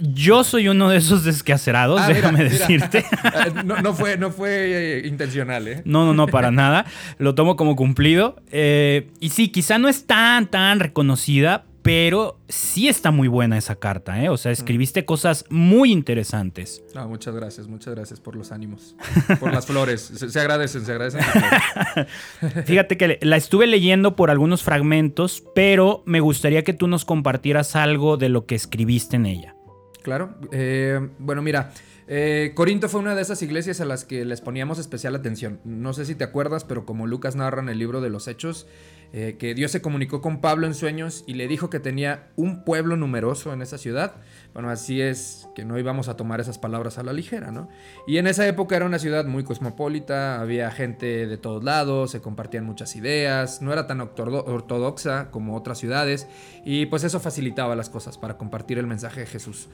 yo 0.02 0.44
soy 0.44 0.68
uno 0.68 0.90
de 0.90 0.98
esos 0.98 1.24
descacerados, 1.24 2.02
ah, 2.02 2.08
déjame 2.08 2.44
decirte. 2.44 3.06
Eh, 3.24 3.64
no, 3.64 3.94
fue, 3.94 4.18
no 4.18 4.32
fue 4.32 5.00
eh, 5.00 5.08
intencional, 5.08 5.68
¿eh? 5.68 5.82
No, 5.86 6.06
no, 6.06 6.14
no, 6.14 6.28
para 6.28 6.52
nada. 6.52 6.86
Lo 7.18 7.36
tomo 7.36 7.56
como 7.56 7.76
cumplido. 7.76 8.42
Eh, 8.52 9.12
y 9.20 9.30
sí, 9.30 9.50
quizá 9.50 9.78
no 9.78 9.88
es 9.88 10.06
tan, 10.06 10.48
tan 10.48 10.80
reconocida, 10.80 11.66
pero 11.82 12.40
sí 12.48 12.88
está 12.88 13.12
muy 13.12 13.28
buena 13.28 13.58
esa 13.58 13.76
carta, 13.76 14.22
¿eh? 14.22 14.30
O 14.30 14.38
sea, 14.38 14.52
escribiste 14.52 15.06
cosas 15.06 15.46
muy 15.50 15.92
interesantes. 15.92 16.84
Ah, 16.96 17.08
muchas 17.08 17.36
gracias, 17.36 17.68
muchas 17.68 17.96
gracias 17.96 18.20
por 18.20 18.36
los 18.36 18.52
ánimos, 18.52 18.96
por 19.40 19.52
las 19.54 19.66
flores. 19.66 20.02
Se, 20.02 20.40
agradecen, 20.40 20.86
se 20.86 20.92
agradecen. 20.92 21.22
Fíjate 22.66 22.98
que 22.98 23.20
la 23.22 23.38
estuve 23.38 23.66
leyendo 23.68 24.16
por 24.16 24.30
algunos 24.30 24.64
fragmentos, 24.64 25.44
pero 25.56 26.04
me 26.06 26.20
gustaría 26.20 26.64
que 26.64 26.74
tú 26.74 26.88
nos 26.88 27.04
compartieras 27.06 27.76
algo 27.76 28.18
de 28.18 28.30
lo 28.30 28.46
que 28.46 28.56
escribiste 28.56 29.16
en 29.16 29.26
ella. 29.26 29.56
Claro. 30.04 30.36
Eh, 30.52 31.00
bueno, 31.20 31.42
mira. 31.42 31.72
Eh, 32.08 32.52
Corinto 32.56 32.90
fue 32.90 33.00
una 33.00 33.16
de 33.16 33.22
esas 33.22 33.42
iglesias 33.42 33.82
a 33.82 33.86
las 33.86 34.06
que 34.06 34.26
les 34.26 34.42
poníamos 34.42 34.80
especial 34.80 35.16
atención. 35.16 35.60
No 35.64 35.94
sé 35.94 36.06
si 36.06 36.16
te 36.16 36.24
acuerdas, 36.24 36.64
pero 36.64 36.86
como 36.86 37.08
Lucas 37.08 37.36
narra 37.36 37.62
en 37.62 37.70
el 37.70 37.80
libro 37.80 38.02
de 38.02 38.10
los 38.10 38.28
Hechos, 38.28 38.68
eh, 39.14 39.36
que 39.38 39.54
Dios 39.54 39.72
se 39.72 39.82
comunicó 39.82 40.22
con 40.22 40.40
Pablo 40.40 40.68
en 40.68 40.74
sueños 40.74 41.26
y 41.28 41.34
le 41.34 41.50
dijo 41.50 41.70
que 41.70 41.82
tenía 41.82 42.30
un 42.38 42.64
pueblo 42.64 42.96
numeroso 42.96 43.52
en 43.52 43.62
esa 43.62 43.78
ciudad. 43.78 44.16
Bueno, 44.54 44.70
así 44.70 45.02
es 45.02 45.50
que 45.54 45.66
no 45.66 45.78
íbamos 45.78 46.08
a 46.08 46.16
tomar 46.16 46.40
esas 46.40 46.58
palabras 46.58 46.98
a 46.98 47.04
la 47.04 47.12
ligera, 47.12 47.52
¿no? 47.52 47.68
Y 48.08 48.18
en 48.18 48.28
esa 48.28 48.48
época 48.48 48.78
era 48.78 48.86
una 48.86 49.00
ciudad 49.00 49.26
muy 49.26 49.44
cosmopolita, 49.44 50.40
había 50.40 50.72
gente 50.72 51.28
de 51.28 51.38
todos 51.38 51.62
lados, 51.62 52.12
se 52.12 52.22
compartían 52.22 52.66
muchas 52.66 52.96
ideas, 52.96 53.62
no 53.62 53.74
era 53.74 53.86
tan 53.86 54.00
ortodoxa 54.00 55.30
como 55.30 55.58
otras 55.58 55.78
ciudades 55.78 56.28
y 56.64 56.86
pues 56.86 57.04
eso 57.04 57.20
facilitaba 57.20 57.76
las 57.76 57.90
cosas 57.90 58.18
para 58.18 58.38
compartir 58.38 58.78
el 58.78 58.88
mensaje 58.88 59.22
de 59.22 59.26
Jesús 59.26 59.68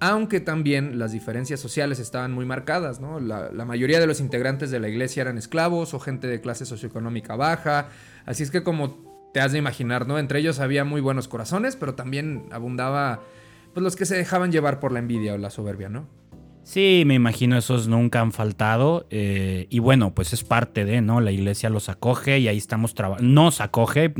aunque 0.00 0.40
también 0.40 0.98
las 0.98 1.12
diferencias 1.12 1.60
sociales 1.60 1.98
estaban 1.98 2.32
muy 2.32 2.46
marcadas, 2.46 3.00
¿no? 3.00 3.20
La, 3.20 3.50
mayoría 3.66 4.00
de 4.00 4.06
los 4.06 4.20
integrantes 4.20 4.70
de 4.70 4.80
la 4.80 4.88
iglesia 4.88 5.20
eran 5.20 5.36
esclavos 5.36 5.92
o 5.92 6.00
gente 6.00 6.26
de 6.26 6.40
clase 6.40 6.64
socioeconómica 6.64 7.36
baja, 7.36 7.88
así 8.24 8.42
es 8.42 8.50
que 8.50 8.62
como 8.62 9.30
te 9.32 9.40
has 9.40 9.52
de 9.52 9.58
imaginar, 9.58 10.08
¿no? 10.08 10.18
Entre 10.18 10.40
ellos 10.40 10.58
había 10.58 10.84
muy 10.84 11.02
buenos 11.02 11.28
corazones, 11.28 11.76
pero 11.76 11.94
también 11.94 12.46
abundaba 12.50 13.20
pues 13.74 13.84
los 13.84 13.94
que 13.94 14.06
se 14.06 14.16
dejaban 14.16 14.50
llevar 14.50 14.80
por 14.80 14.90
la 14.90 14.98
envidia 14.98 15.34
o 15.34 15.38
la 15.38 15.50
soberbia, 15.50 15.88
¿no? 15.88 16.08
Sí, 16.62 17.04
me 17.06 17.14
imagino 17.14 17.56
esos 17.56 17.88
nunca 17.88 18.20
han 18.20 18.32
faltado. 18.32 19.06
Eh, 19.10 19.66
y 19.70 19.78
bueno, 19.78 20.14
pues 20.14 20.32
es 20.32 20.44
parte 20.44 20.84
de, 20.84 21.00
¿no? 21.00 21.20
La 21.20 21.32
iglesia 21.32 21.70
los 21.70 21.88
acoge 21.88 22.38
y 22.38 22.48
ahí 22.48 22.58
estamos 22.58 22.94
trabajando. 22.94 23.28
Nos 23.30 23.60
acoge 23.60 24.12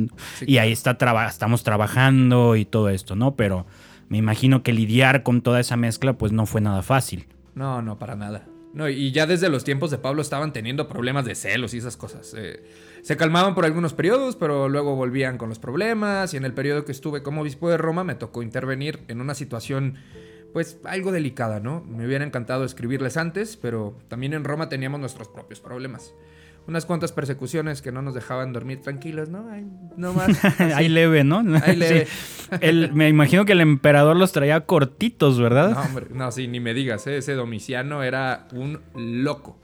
y 0.47 0.59
ahí 0.59 0.73
está 0.73 0.97
estamos 1.29 1.63
trabajando 1.63 2.57
y 2.57 2.65
todo 2.65 2.89
esto, 2.89 3.15
¿no? 3.15 3.37
Pero 3.37 3.67
me 4.11 4.19
imagino 4.19 4.65
que 4.65 4.73
lidiar 4.73 5.23
con 5.23 5.41
toda 5.41 5.61
esa 5.61 5.77
mezcla 5.77 6.19
pues 6.19 6.33
no 6.33 6.45
fue 6.45 6.61
nada 6.61 6.83
fácil. 6.83 7.29
No, 7.55 7.81
no, 7.81 7.97
para 7.97 8.17
nada. 8.17 8.45
No, 8.75 8.89
y 8.89 9.13
ya 9.13 9.25
desde 9.27 9.49
los 9.49 9.63
tiempos 9.63 9.93
de 9.93 9.99
Pablo 9.99 10.21
estaban 10.21 10.53
teniendo 10.53 10.89
problemas 10.89 11.25
de 11.25 11.37
celos 11.37 11.75
y 11.75 11.79
esas 11.79 11.97
cosas. 11.97 12.35
Eh, 12.37 12.63
se 13.03 13.17
calmaban 13.17 13.55
por 13.55 13.65
algunos 13.65 13.95
periodos, 13.95 14.35
pero 14.35 14.69
luego 14.69 14.97
volvían 14.97 15.39
con 15.39 15.49
los 15.49 15.61
problemas. 15.61 16.35
Y 16.35 16.37
en 16.37 16.45
el 16.45 16.53
periodo 16.53 16.85
que 16.85 16.91
estuve 16.91 17.23
como 17.23 17.43
obispo 17.43 17.71
de 17.71 17.79
Roma 17.79 18.03
me 18.03 18.17
tocó 18.17 18.43
intervenir 18.43 18.99
en 19.07 19.21
una 19.21 19.35
situación, 19.35 19.95
pues, 20.53 20.81
algo 20.85 21.13
delicada, 21.13 21.61
¿no? 21.61 21.85
Me 21.85 22.05
hubiera 22.05 22.25
encantado 22.25 22.65
escribirles 22.65 23.17
antes, 23.17 23.57
pero 23.57 23.97
también 24.09 24.35
en 24.35 24.43
Roma 24.43 24.69
teníamos 24.69 24.99
nuestros 24.99 25.29
propios 25.29 25.61
problemas 25.61 26.15
unas 26.71 26.87
cuantas 26.87 27.11
persecuciones 27.11 27.83
que 27.83 27.91
no 27.91 28.01
nos 28.01 28.15
dejaban 28.15 28.53
dormir 28.53 28.81
tranquilos, 28.81 29.29
¿no? 29.29 29.45
no 29.97 30.13
más. 30.15 30.39
Ahí 30.75 30.89
leve, 30.89 31.25
¿no? 31.25 31.43
Ahí 31.65 31.77
leve. 31.77 32.07
me 32.93 33.09
imagino 33.09 33.45
que 33.45 33.53
el 33.53 33.61
emperador 33.61 34.17
los 34.17 34.31
traía 34.31 34.61
cortitos, 34.67 35.39
¿verdad? 35.41 35.73
No, 35.73 35.81
hombre, 35.83 36.07
no, 36.15 36.31
sí, 36.31 36.47
ni 36.47 36.61
me 36.61 36.73
digas, 36.73 37.07
¿eh? 37.09 37.19
ese 37.19 37.35
Domiciano 37.35 38.05
era 38.05 38.47
un 38.53 38.81
loco. 38.95 39.59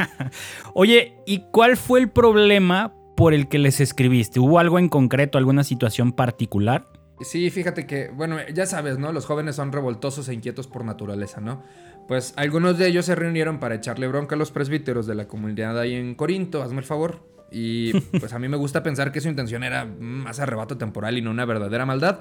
Oye, 0.74 1.14
¿y 1.26 1.44
cuál 1.50 1.78
fue 1.78 2.00
el 2.00 2.10
problema 2.10 2.92
por 3.16 3.32
el 3.32 3.48
que 3.48 3.58
les 3.58 3.80
escribiste? 3.80 4.38
¿Hubo 4.38 4.58
algo 4.58 4.78
en 4.78 4.90
concreto, 4.90 5.38
alguna 5.38 5.64
situación 5.64 6.12
particular? 6.12 6.88
Sí, 7.24 7.50
fíjate 7.50 7.86
que, 7.86 8.08
bueno, 8.08 8.36
ya 8.52 8.66
sabes, 8.66 8.98
¿no? 8.98 9.12
Los 9.12 9.26
jóvenes 9.26 9.56
son 9.56 9.72
revoltosos 9.72 10.28
e 10.28 10.34
inquietos 10.34 10.66
por 10.66 10.84
naturaleza, 10.84 11.40
¿no? 11.40 11.62
Pues 12.06 12.34
algunos 12.36 12.78
de 12.78 12.86
ellos 12.86 13.06
se 13.06 13.14
reunieron 13.14 13.58
para 13.58 13.74
echarle 13.74 14.06
bronca 14.08 14.34
a 14.34 14.38
los 14.38 14.50
presbíteros 14.50 15.06
de 15.06 15.14
la 15.14 15.26
comunidad 15.26 15.78
ahí 15.78 15.94
en 15.94 16.14
Corinto, 16.14 16.62
hazme 16.62 16.78
el 16.78 16.84
favor. 16.84 17.34
Y 17.50 17.92
pues 18.18 18.32
a 18.32 18.38
mí 18.38 18.48
me 18.48 18.56
gusta 18.56 18.82
pensar 18.82 19.12
que 19.12 19.20
su 19.20 19.28
intención 19.28 19.62
era 19.64 19.84
más 19.84 20.40
arrebato 20.40 20.76
temporal 20.76 21.16
y 21.16 21.22
no 21.22 21.30
una 21.30 21.44
verdadera 21.44 21.86
maldad. 21.86 22.20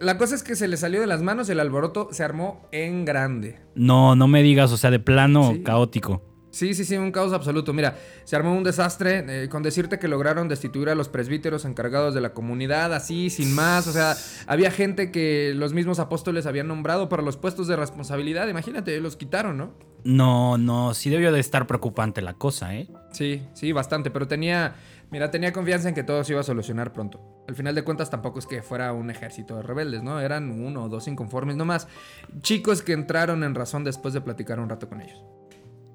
La 0.00 0.18
cosa 0.18 0.34
es 0.34 0.42
que 0.42 0.56
se 0.56 0.68
le 0.68 0.76
salió 0.76 1.00
de 1.00 1.06
las 1.06 1.22
manos 1.22 1.48
y 1.48 1.52
el 1.52 1.60
alboroto 1.60 2.08
se 2.12 2.24
armó 2.24 2.68
en 2.72 3.04
grande. 3.04 3.60
No, 3.74 4.16
no 4.16 4.26
me 4.26 4.42
digas, 4.42 4.72
o 4.72 4.76
sea, 4.76 4.90
de 4.90 4.98
plano 4.98 5.54
caótico. 5.64 6.22
Sí, 6.50 6.74
sí, 6.74 6.84
sí, 6.84 6.96
un 6.96 7.12
caos 7.12 7.32
absoluto. 7.32 7.72
Mira, 7.72 7.96
se 8.24 8.34
armó 8.34 8.52
un 8.56 8.64
desastre 8.64 9.24
eh, 9.44 9.48
con 9.48 9.62
decirte 9.62 9.98
que 9.98 10.08
lograron 10.08 10.48
destituir 10.48 10.88
a 10.88 10.94
los 10.94 11.08
presbíteros 11.08 11.64
encargados 11.64 12.12
de 12.14 12.20
la 12.20 12.34
comunidad, 12.34 12.92
así, 12.92 13.30
sin 13.30 13.54
más. 13.54 13.86
O 13.86 13.92
sea, 13.92 14.16
había 14.46 14.70
gente 14.70 15.12
que 15.12 15.52
los 15.54 15.72
mismos 15.72 16.00
apóstoles 16.00 16.46
habían 16.46 16.66
nombrado 16.66 17.08
para 17.08 17.22
los 17.22 17.36
puestos 17.36 17.68
de 17.68 17.76
responsabilidad. 17.76 18.48
Imagínate, 18.48 18.98
los 19.00 19.16
quitaron, 19.16 19.58
¿no? 19.58 19.74
No, 20.02 20.58
no, 20.58 20.94
sí 20.94 21.10
debió 21.10 21.30
de 21.30 21.40
estar 21.40 21.66
preocupante 21.66 22.20
la 22.20 22.34
cosa, 22.34 22.74
¿eh? 22.74 22.88
Sí, 23.12 23.42
sí, 23.52 23.72
bastante, 23.72 24.10
pero 24.10 24.26
tenía, 24.26 24.74
mira, 25.10 25.30
tenía 25.30 25.52
confianza 25.52 25.88
en 25.88 25.94
que 25.94 26.02
todo 26.02 26.24
se 26.24 26.32
iba 26.32 26.40
a 26.40 26.44
solucionar 26.44 26.92
pronto. 26.92 27.44
Al 27.48 27.54
final 27.54 27.74
de 27.74 27.84
cuentas 27.84 28.10
tampoco 28.10 28.38
es 28.38 28.46
que 28.46 28.62
fuera 28.62 28.92
un 28.92 29.10
ejército 29.10 29.56
de 29.56 29.62
rebeldes, 29.62 30.02
¿no? 30.02 30.20
Eran 30.20 30.50
uno 30.50 30.84
o 30.84 30.88
dos 30.88 31.06
inconformes 31.06 31.56
nomás. 31.56 31.86
Chicos 32.40 32.82
que 32.82 32.92
entraron 32.92 33.44
en 33.44 33.54
razón 33.54 33.84
después 33.84 34.14
de 34.14 34.20
platicar 34.20 34.58
un 34.58 34.68
rato 34.68 34.88
con 34.88 35.00
ellos. 35.00 35.22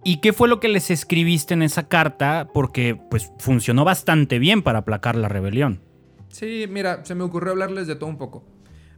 ¿Y 0.08 0.18
qué 0.18 0.34
fue 0.34 0.48
lo 0.48 0.60
que 0.60 0.68
les 0.68 0.92
escribiste 0.92 1.56
en 1.56 1.64
esa 1.64 1.88
carta? 1.88 2.48
Porque 2.54 2.96
pues 3.10 3.32
funcionó 3.40 3.84
bastante 3.84 4.38
bien 4.38 4.62
para 4.62 4.80
aplacar 4.80 5.16
la 5.16 5.28
rebelión. 5.28 5.82
Sí, 6.30 6.68
mira, 6.70 7.04
se 7.04 7.16
me 7.16 7.24
ocurrió 7.24 7.54
hablarles 7.54 7.88
de 7.88 7.96
todo 7.96 8.10
un 8.10 8.20
poco. 8.20 8.46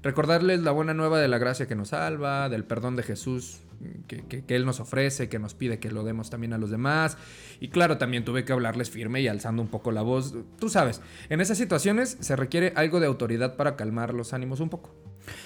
Recordarles 0.03 0.59
la 0.59 0.71
buena 0.71 0.93
nueva 0.93 1.21
de 1.21 1.29
la 1.29 1.37
gracia 1.37 1.65
que 1.65 1.75
nos 1.75 1.89
salva, 1.89 2.49
del 2.49 2.65
perdón 2.65 2.97
de 2.97 3.03
Jesús 3.03 3.61
que, 4.07 4.43
Él 4.47 4.65
nos 4.65 4.79
ofrece, 4.79 5.29
que 5.29 5.39
nos 5.39 5.53
pide 5.53 5.79
que 5.79 5.91
lo 5.91 6.03
demos 6.03 6.29
también 6.29 6.53
a 6.53 6.57
los 6.57 6.69
demás. 6.69 7.17
Y 7.59 7.69
claro, 7.69 7.97
también 7.97 8.25
tuve 8.25 8.45
que 8.45 8.53
hablarles 8.53 8.89
firme 8.89 9.21
y 9.21 9.27
alzando 9.27 9.61
un 9.61 9.67
poco 9.67 9.91
la 9.91 10.01
voz. 10.01 10.35
Tú 10.59 10.69
sabes, 10.69 11.01
en 11.29 11.41
esas 11.41 11.57
situaciones 11.57 12.17
se 12.19 12.35
requiere 12.35 12.73
algo 12.75 12.99
de 12.99 13.07
autoridad 13.07 13.55
para 13.55 13.75
calmar 13.75 14.13
los 14.13 14.33
ánimos 14.33 14.59
un 14.59 14.69
poco. 14.69 14.95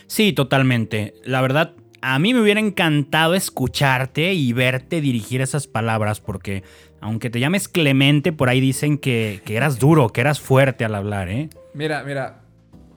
Sí, 0.08 0.34
totalmente. 0.34 1.16
La 1.24 1.42
verdad, 1.42 1.76
a 2.02 2.20
mí 2.20 2.34
me 2.34 2.42
hubiera 2.42 2.60
encantado 2.60 3.36
escucharte 3.36 4.34
y 4.34 4.54
verte 4.54 5.02
dirigir 5.02 5.42
esas 5.42 5.68
palabras, 5.68 6.20
porque 6.20 6.64
aunque 7.00 7.30
te 7.30 7.40
llames 7.40 7.68
Clemente, 7.68 8.34
por 8.34 8.50
ahí 8.50 8.60
dicen 8.60 8.98
que, 8.98 9.42
eras 9.48 9.80
duro, 9.80 10.10
que 10.10 10.22
eras 10.22 10.40
fuerte 10.40 10.84
al 10.84 10.96
hablar, 10.96 11.30
¿eh? 11.30 11.50
Mira, 11.74 12.04
mira, 12.04 12.42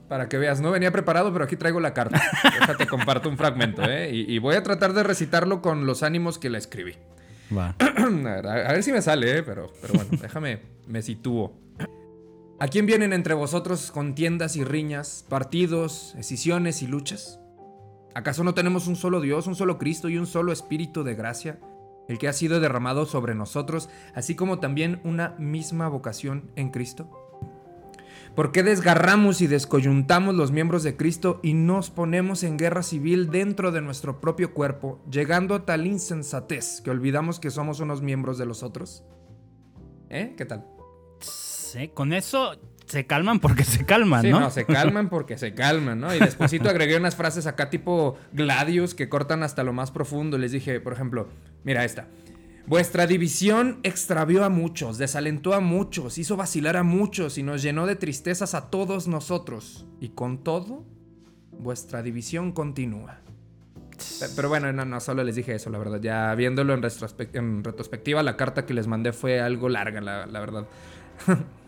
para 0.08 0.28
que 0.28 0.38
veas, 0.38 0.60
no 0.60 0.70
venía 0.70 0.90
preparado, 0.90 1.32
pero 1.32 1.44
aquí 1.44 1.56
traigo 1.56 1.80
la 1.80 1.92
carta. 1.94 2.20
Déjate, 2.42 2.86
comparto 2.86 3.28
un 3.28 3.36
fragmento, 3.36 3.82
¿eh? 3.84 4.10
Y, 4.12 4.38
voy 4.38 4.56
a 4.56 4.62
tratar 4.62 4.94
de 4.94 5.02
recitarlo 5.02 5.60
con 5.60 5.86
los 5.86 6.02
ánimos 6.02 6.38
que 6.38 6.50
la 6.50 6.58
escribí. 6.58 6.94
Va. 7.56 7.76
a, 7.78 8.72
ver, 8.72 8.82
si 8.82 8.92
me 8.92 9.02
sale, 9.02 9.38
¿eh? 9.38 9.42
Pero, 9.42 9.72
pero 9.80 9.94
bueno, 9.94 10.10
déjame, 10.22 10.60
me 10.86 11.02
sitúo. 11.02 11.58
¿A 12.58 12.68
quién 12.68 12.86
vienen 12.86 13.12
entre 13.12 13.34
vosotros 13.34 13.90
contiendas 13.90 14.56
y 14.56 14.64
riñas, 14.64 15.24
partidos, 15.28 16.14
escisiones 16.16 16.82
y 16.82 16.86
luchas? 16.86 17.40
¿Acaso 18.14 18.44
no 18.44 18.54
tenemos 18.54 18.86
un 18.86 18.94
solo 18.94 19.20
Dios, 19.20 19.46
un 19.46 19.56
solo 19.56 19.76
Cristo 19.76 20.08
y 20.08 20.18
un 20.18 20.26
solo 20.26 20.52
Espíritu 20.52 21.02
de 21.02 21.16
gracia, 21.16 21.58
el 22.08 22.18
que 22.18 22.28
ha 22.28 22.32
sido 22.32 22.60
derramado 22.60 23.06
sobre 23.06 23.34
nosotros, 23.34 23.88
así 24.14 24.36
como 24.36 24.60
también 24.60 25.00
una 25.02 25.34
misma 25.38 25.88
vocación 25.88 26.50
en 26.54 26.70
Cristo? 26.70 27.10
¿Por 28.36 28.50
qué 28.50 28.62
desgarramos 28.64 29.40
y 29.40 29.46
descoyuntamos 29.46 30.34
los 30.34 30.50
miembros 30.50 30.82
de 30.82 30.96
Cristo 30.96 31.38
y 31.42 31.54
nos 31.54 31.90
ponemos 31.90 32.42
en 32.42 32.56
guerra 32.56 32.82
civil 32.82 33.30
dentro 33.30 33.70
de 33.70 33.80
nuestro 33.80 34.20
propio 34.20 34.54
cuerpo, 34.54 35.00
llegando 35.08 35.54
a 35.54 35.64
tal 35.64 35.86
insensatez 35.86 36.80
que 36.82 36.90
olvidamos 36.90 37.38
que 37.38 37.50
somos 37.50 37.78
unos 37.78 38.02
miembros 38.02 38.38
de 38.38 38.46
los 38.46 38.64
otros? 38.64 39.04
¿Eh? 40.10 40.34
¿Qué 40.36 40.44
tal? 40.44 40.66
Sí, 41.20 41.88
con 41.88 42.12
eso 42.12 42.56
se 42.86 43.06
calman 43.06 43.40
porque 43.40 43.64
se 43.64 43.84
calman, 43.84 44.22
sí, 44.22 44.30
¿no? 44.30 44.50
se 44.50 44.66
calman 44.66 45.08
porque 45.08 45.38
se 45.38 45.54
calman, 45.54 46.00
¿no? 46.00 46.14
Y 46.14 46.18
despuésito 46.18 46.68
agregué 46.68 46.96
unas 46.96 47.16
frases 47.16 47.46
acá 47.46 47.70
tipo 47.70 48.18
Gladius 48.32 48.94
que 48.94 49.08
cortan 49.08 49.42
hasta 49.42 49.62
lo 49.62 49.72
más 49.72 49.90
profundo. 49.90 50.36
Les 50.38 50.52
dije, 50.52 50.80
por 50.80 50.92
ejemplo, 50.92 51.28
mira 51.64 51.84
esta. 51.84 52.08
Vuestra 52.66 53.06
división 53.06 53.80
extravió 53.82 54.44
a 54.44 54.48
muchos, 54.48 54.96
desalentó 54.96 55.52
a 55.52 55.60
muchos, 55.60 56.16
hizo 56.16 56.36
vacilar 56.36 56.76
a 56.76 56.82
muchos 56.82 57.36
y 57.36 57.42
nos 57.42 57.62
llenó 57.62 57.86
de 57.86 57.96
tristezas 57.96 58.54
a 58.54 58.70
todos 58.70 59.06
nosotros. 59.06 59.86
Y 60.00 60.10
con 60.10 60.42
todo, 60.42 60.84
vuestra 61.52 62.02
división 62.02 62.52
continúa. 62.52 63.20
Pero 64.36 64.48
bueno, 64.48 64.72
no, 64.72 64.84
no, 64.84 65.00
solo 65.00 65.24
les 65.24 65.36
dije 65.36 65.54
eso, 65.54 65.70
la 65.70 65.78
verdad. 65.78 66.00
Ya 66.00 66.34
viéndolo 66.34 66.74
en, 66.74 66.82
retrospectiva, 66.82 68.22
la 68.22 68.36
carta 68.36 68.66
que 68.66 68.74
les 68.74 68.86
mandé 68.86 69.12
fue 69.12 69.40
algo 69.40 69.68
larga, 69.68 70.00
la, 70.00 70.26
la 70.26 70.40
verdad. 70.40 70.66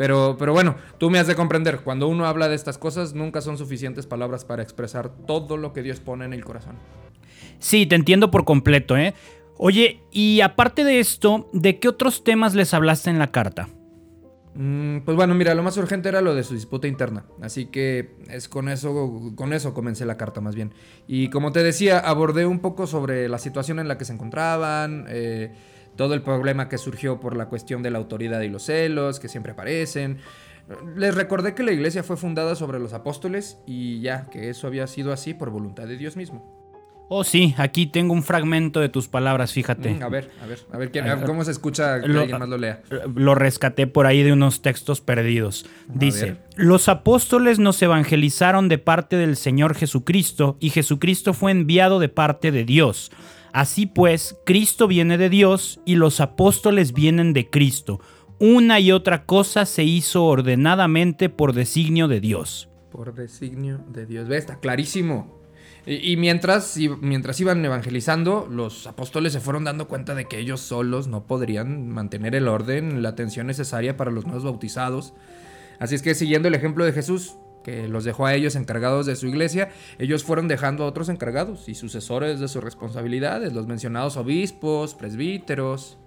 Pero, 0.00 0.36
pero 0.38 0.54
bueno, 0.54 0.76
tú 0.96 1.10
me 1.10 1.18
has 1.18 1.26
de 1.26 1.34
comprender, 1.34 1.80
cuando 1.80 2.08
uno 2.08 2.24
habla 2.24 2.48
de 2.48 2.54
estas 2.54 2.78
cosas, 2.78 3.12
nunca 3.12 3.42
son 3.42 3.58
suficientes 3.58 4.06
palabras 4.06 4.46
para 4.46 4.62
expresar 4.62 5.10
todo 5.26 5.58
lo 5.58 5.74
que 5.74 5.82
Dios 5.82 6.00
pone 6.00 6.24
en 6.24 6.32
el 6.32 6.42
corazón. 6.42 6.76
Sí, 7.58 7.84
te 7.84 7.96
entiendo 7.96 8.30
por 8.30 8.46
completo, 8.46 8.96
¿eh? 8.96 9.12
Oye, 9.58 10.00
y 10.10 10.40
aparte 10.40 10.84
de 10.84 11.00
esto, 11.00 11.50
¿de 11.52 11.78
qué 11.78 11.88
otros 11.88 12.24
temas 12.24 12.54
les 12.54 12.72
hablaste 12.72 13.10
en 13.10 13.18
la 13.18 13.30
carta? 13.30 13.68
Mm, 14.54 15.00
pues 15.00 15.18
bueno, 15.18 15.34
mira, 15.34 15.54
lo 15.54 15.62
más 15.62 15.76
urgente 15.76 16.08
era 16.08 16.22
lo 16.22 16.34
de 16.34 16.44
su 16.44 16.54
disputa 16.54 16.88
interna. 16.88 17.26
Así 17.42 17.66
que 17.66 18.14
es 18.30 18.48
con 18.48 18.70
eso, 18.70 19.34
con 19.36 19.52
eso 19.52 19.74
comencé 19.74 20.06
la 20.06 20.16
carta 20.16 20.40
más 20.40 20.54
bien. 20.54 20.72
Y 21.08 21.28
como 21.28 21.52
te 21.52 21.62
decía, 21.62 21.98
abordé 21.98 22.46
un 22.46 22.60
poco 22.60 22.86
sobre 22.86 23.28
la 23.28 23.38
situación 23.38 23.78
en 23.78 23.86
la 23.86 23.98
que 23.98 24.06
se 24.06 24.14
encontraban, 24.14 25.04
eh, 25.10 25.52
todo 26.00 26.14
el 26.14 26.22
problema 26.22 26.70
que 26.70 26.78
surgió 26.78 27.20
por 27.20 27.36
la 27.36 27.44
cuestión 27.50 27.82
de 27.82 27.90
la 27.90 27.98
autoridad 27.98 28.40
y 28.40 28.48
los 28.48 28.62
celos, 28.62 29.20
que 29.20 29.28
siempre 29.28 29.52
aparecen. 29.52 30.16
Les 30.96 31.14
recordé 31.14 31.54
que 31.54 31.62
la 31.62 31.72
iglesia 31.72 32.02
fue 32.02 32.16
fundada 32.16 32.54
sobre 32.54 32.78
los 32.78 32.94
apóstoles 32.94 33.58
y 33.66 34.00
ya, 34.00 34.24
que 34.30 34.48
eso 34.48 34.66
había 34.66 34.86
sido 34.86 35.12
así 35.12 35.34
por 35.34 35.50
voluntad 35.50 35.86
de 35.86 35.98
Dios 35.98 36.16
mismo. 36.16 36.58
Oh, 37.10 37.22
sí, 37.22 37.54
aquí 37.58 37.86
tengo 37.86 38.14
un 38.14 38.22
fragmento 38.22 38.80
de 38.80 38.88
tus 38.88 39.08
palabras, 39.08 39.52
fíjate. 39.52 39.90
Mm, 39.90 40.02
a 40.04 40.08
ver, 40.08 40.30
a 40.42 40.46
ver, 40.46 40.58
a 40.72 40.78
ver, 40.78 40.90
¿quién- 40.90 41.06
a 41.06 41.16
ver, 41.16 41.26
¿cómo 41.26 41.44
se 41.44 41.50
escucha 41.50 42.00
que 42.00 42.06
alguien 42.06 42.38
más 42.38 42.48
lo 42.48 42.56
lea? 42.56 42.80
Lo 43.14 43.34
rescaté 43.34 43.86
por 43.86 44.06
ahí 44.06 44.22
de 44.22 44.32
unos 44.32 44.62
textos 44.62 45.02
perdidos. 45.02 45.66
Dice, 45.86 46.36
los 46.56 46.88
apóstoles 46.88 47.58
nos 47.58 47.82
evangelizaron 47.82 48.70
de 48.70 48.78
parte 48.78 49.16
del 49.16 49.36
Señor 49.36 49.74
Jesucristo 49.74 50.56
y 50.60 50.70
Jesucristo 50.70 51.34
fue 51.34 51.50
enviado 51.50 51.98
de 51.98 52.08
parte 52.08 52.52
de 52.52 52.64
Dios. 52.64 53.10
Así 53.52 53.86
pues, 53.86 54.36
Cristo 54.44 54.86
viene 54.86 55.18
de 55.18 55.28
Dios 55.28 55.80
y 55.84 55.96
los 55.96 56.20
apóstoles 56.20 56.92
vienen 56.92 57.32
de 57.32 57.50
Cristo. 57.50 58.00
Una 58.38 58.80
y 58.80 58.92
otra 58.92 59.26
cosa 59.26 59.66
se 59.66 59.84
hizo 59.84 60.24
ordenadamente 60.24 61.28
por 61.28 61.52
designio 61.52 62.08
de 62.08 62.20
Dios. 62.20 62.68
Por 62.90 63.14
designio 63.14 63.78
de 63.88 64.06
Dios. 64.06 64.28
Ve, 64.28 64.38
está 64.38 64.60
clarísimo. 64.60 65.40
Y, 65.86 66.16
mientras, 66.16 66.76
y 66.76 66.88
mientras 66.88 67.40
iban 67.40 67.64
evangelizando, 67.64 68.46
los 68.50 68.86
apóstoles 68.86 69.32
se 69.32 69.40
fueron 69.40 69.64
dando 69.64 69.88
cuenta 69.88 70.14
de 70.14 70.26
que 70.26 70.38
ellos 70.38 70.60
solos 70.60 71.08
no 71.08 71.26
podrían 71.26 71.88
mantener 71.88 72.34
el 72.34 72.48
orden, 72.48 73.02
la 73.02 73.10
atención 73.10 73.46
necesaria 73.46 73.96
para 73.96 74.10
los 74.10 74.26
nuevos 74.26 74.44
bautizados. 74.44 75.14
Así 75.78 75.94
es 75.94 76.02
que 76.02 76.14
siguiendo 76.14 76.48
el 76.48 76.54
ejemplo 76.54 76.84
de 76.84 76.92
Jesús, 76.92 77.36
que 77.62 77.88
los 77.88 78.04
dejó 78.04 78.26
a 78.26 78.34
ellos 78.34 78.56
encargados 78.56 79.06
de 79.06 79.16
su 79.16 79.26
iglesia, 79.26 79.70
ellos 79.98 80.24
fueron 80.24 80.48
dejando 80.48 80.84
a 80.84 80.86
otros 80.86 81.08
encargados 81.08 81.68
y 81.68 81.74
sucesores 81.74 82.40
de 82.40 82.48
sus 82.48 82.62
responsabilidades, 82.62 83.52
los 83.52 83.66
mencionados 83.66 84.16
obispos, 84.16 84.94
presbíteros. 84.94 85.98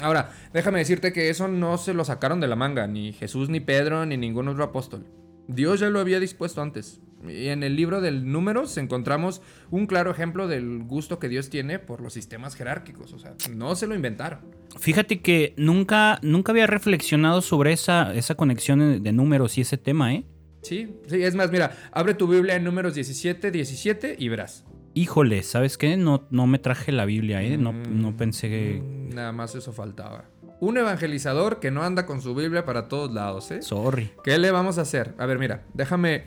Ahora, 0.00 0.32
déjame 0.52 0.80
decirte 0.80 1.12
que 1.12 1.30
eso 1.30 1.48
no 1.48 1.78
se 1.78 1.94
lo 1.94 2.04
sacaron 2.04 2.40
de 2.40 2.48
la 2.48 2.56
manga, 2.56 2.86
ni 2.86 3.12
Jesús, 3.12 3.48
ni 3.48 3.60
Pedro, 3.60 4.04
ni 4.06 4.16
ningún 4.16 4.48
otro 4.48 4.64
apóstol. 4.64 5.06
Dios 5.46 5.80
ya 5.80 5.90
lo 5.90 6.00
había 6.00 6.20
dispuesto 6.20 6.62
antes. 6.62 7.00
Y 7.28 7.48
en 7.48 7.62
el 7.62 7.74
libro 7.74 8.00
del 8.00 8.30
Números 8.30 8.76
encontramos 8.76 9.40
un 9.70 9.86
claro 9.86 10.10
ejemplo 10.10 10.46
del 10.46 10.82
gusto 10.84 11.18
que 11.18 11.28
Dios 11.28 11.48
tiene 11.48 11.78
por 11.78 12.00
los 12.00 12.12
sistemas 12.12 12.54
jerárquicos. 12.54 13.12
O 13.12 13.18
sea, 13.18 13.34
no 13.50 13.76
se 13.76 13.86
lo 13.86 13.94
inventaron. 13.94 14.40
Fíjate 14.78 15.20
que 15.20 15.54
nunca, 15.56 16.18
nunca 16.22 16.52
había 16.52 16.66
reflexionado 16.66 17.40
sobre 17.40 17.72
esa, 17.72 18.12
esa 18.14 18.34
conexión 18.34 19.02
de 19.02 19.12
números 19.12 19.56
y 19.56 19.62
ese 19.62 19.78
tema, 19.78 20.12
¿eh? 20.12 20.24
Sí, 20.64 20.96
sí, 21.06 21.22
es 21.22 21.34
más, 21.34 21.52
mira, 21.52 21.76
abre 21.92 22.14
tu 22.14 22.26
Biblia 22.26 22.56
en 22.56 22.64
Números 22.64 22.94
17, 22.94 23.50
17 23.50 24.16
y 24.18 24.28
verás. 24.28 24.64
Híjole, 24.94 25.42
¿sabes 25.42 25.76
qué? 25.78 25.96
No, 25.96 26.26
no 26.30 26.46
me 26.46 26.58
traje 26.58 26.90
la 26.92 27.04
Biblia, 27.04 27.42
¿eh? 27.42 27.56
No, 27.58 27.72
Mm, 27.72 28.00
no 28.00 28.16
pensé 28.16 28.48
que... 28.48 28.80
mm, 28.82 29.14
Nada 29.14 29.32
más 29.32 29.54
eso 29.54 29.72
faltaba. 29.72 30.24
Un 30.60 30.78
evangelizador 30.78 31.58
que 31.60 31.70
no 31.70 31.82
anda 31.82 32.06
con 32.06 32.22
su 32.22 32.34
Biblia 32.34 32.64
para 32.64 32.88
todos 32.88 33.12
lados, 33.12 33.50
¿eh? 33.50 33.60
Sorry. 33.60 34.12
¿Qué 34.22 34.38
le 34.38 34.50
vamos 34.52 34.78
a 34.78 34.82
hacer? 34.82 35.14
A 35.18 35.26
ver, 35.26 35.38
mira, 35.38 35.64
déjame, 35.74 36.24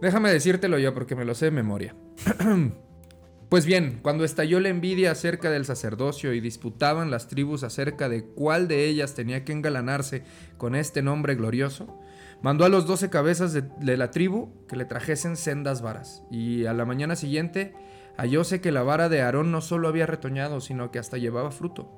déjame 0.00 0.32
decírtelo 0.32 0.78
yo 0.78 0.94
porque 0.94 1.14
me 1.14 1.24
lo 1.26 1.34
sé 1.34 1.44
de 1.46 1.50
memoria. 1.52 1.94
pues 3.48 3.66
bien, 3.66 4.00
cuando 4.02 4.24
estalló 4.24 4.58
la 4.60 4.70
envidia 4.70 5.12
acerca 5.12 5.50
del 5.50 5.64
sacerdocio 5.66 6.32
y 6.32 6.40
disputaban 6.40 7.10
las 7.10 7.28
tribus 7.28 7.62
acerca 7.62 8.08
de 8.08 8.24
cuál 8.24 8.66
de 8.66 8.86
ellas 8.88 9.14
tenía 9.14 9.44
que 9.44 9.52
engalanarse 9.52 10.24
con 10.56 10.74
este 10.74 11.02
nombre 11.02 11.34
glorioso, 11.36 12.00
mandó 12.42 12.64
a 12.64 12.68
los 12.68 12.86
doce 12.86 13.10
cabezas 13.10 13.52
de, 13.52 13.62
de 13.62 13.96
la 13.96 14.10
tribu 14.10 14.66
que 14.68 14.76
le 14.76 14.84
trajesen 14.84 15.36
sendas 15.36 15.82
varas. 15.82 16.22
Y 16.30 16.66
a 16.66 16.72
la 16.72 16.84
mañana 16.84 17.16
siguiente 17.16 17.74
hallóse 18.16 18.60
que 18.60 18.72
la 18.72 18.82
vara 18.82 19.08
de 19.08 19.22
Aarón 19.22 19.52
no 19.52 19.60
solo 19.60 19.88
había 19.88 20.06
retoñado, 20.06 20.60
sino 20.60 20.90
que 20.90 20.98
hasta 20.98 21.18
llevaba 21.18 21.50
fruto. 21.50 21.90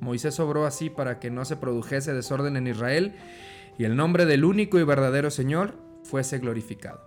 Moisés 0.00 0.38
obró 0.40 0.66
así 0.66 0.90
para 0.90 1.18
que 1.18 1.30
no 1.30 1.44
se 1.44 1.56
produjese 1.56 2.12
desorden 2.12 2.56
en 2.56 2.66
Israel 2.66 3.14
y 3.78 3.84
el 3.84 3.96
nombre 3.96 4.26
del 4.26 4.44
único 4.44 4.78
y 4.78 4.84
verdadero 4.84 5.30
Señor 5.30 5.74
fuese 6.04 6.38
glorificado. 6.38 7.00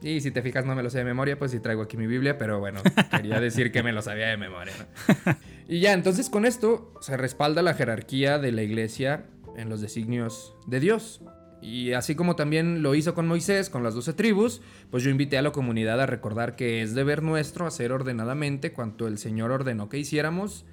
Y 0.00 0.20
si 0.20 0.32
te 0.32 0.42
fijas, 0.42 0.64
no 0.64 0.74
me 0.74 0.82
lo 0.82 0.90
sé 0.90 0.98
de 0.98 1.04
memoria, 1.04 1.38
pues 1.38 1.52
sí 1.52 1.60
traigo 1.60 1.82
aquí 1.82 1.96
mi 1.96 2.08
Biblia, 2.08 2.36
pero 2.36 2.58
bueno, 2.58 2.80
quería 3.10 3.40
decir 3.40 3.70
que 3.70 3.84
me 3.84 3.92
lo 3.92 4.02
sabía 4.02 4.26
de 4.26 4.36
memoria. 4.36 4.74
¿no? 4.78 5.36
Y 5.68 5.80
ya, 5.80 5.92
entonces 5.92 6.28
con 6.28 6.44
esto 6.44 6.92
se 7.00 7.16
respalda 7.16 7.62
la 7.62 7.74
jerarquía 7.74 8.38
de 8.38 8.50
la 8.50 8.62
iglesia 8.62 9.26
en 9.56 9.68
los 9.68 9.80
designios 9.80 10.56
de 10.66 10.80
Dios. 10.80 11.22
Y 11.62 11.92
así 11.92 12.14
como 12.16 12.34
también 12.36 12.82
lo 12.82 12.94
hizo 12.94 13.14
con 13.14 13.26
Moisés, 13.28 13.70
con 13.70 13.82
las 13.84 13.94
doce 13.94 14.12
tribus, 14.12 14.60
pues 14.90 15.02
yo 15.04 15.10
invité 15.10 15.38
a 15.38 15.42
la 15.42 15.52
comunidad 15.52 16.00
a 16.00 16.06
recordar 16.06 16.56
que 16.56 16.82
es 16.82 16.94
deber 16.94 17.22
nuestro 17.22 17.66
hacer 17.66 17.92
ordenadamente 17.92 18.72
cuanto 18.72 19.06
el 19.06 19.16
Señor 19.18 19.52
ordenó 19.52 19.88
que 19.88 19.98
hiciéramos 19.98 20.64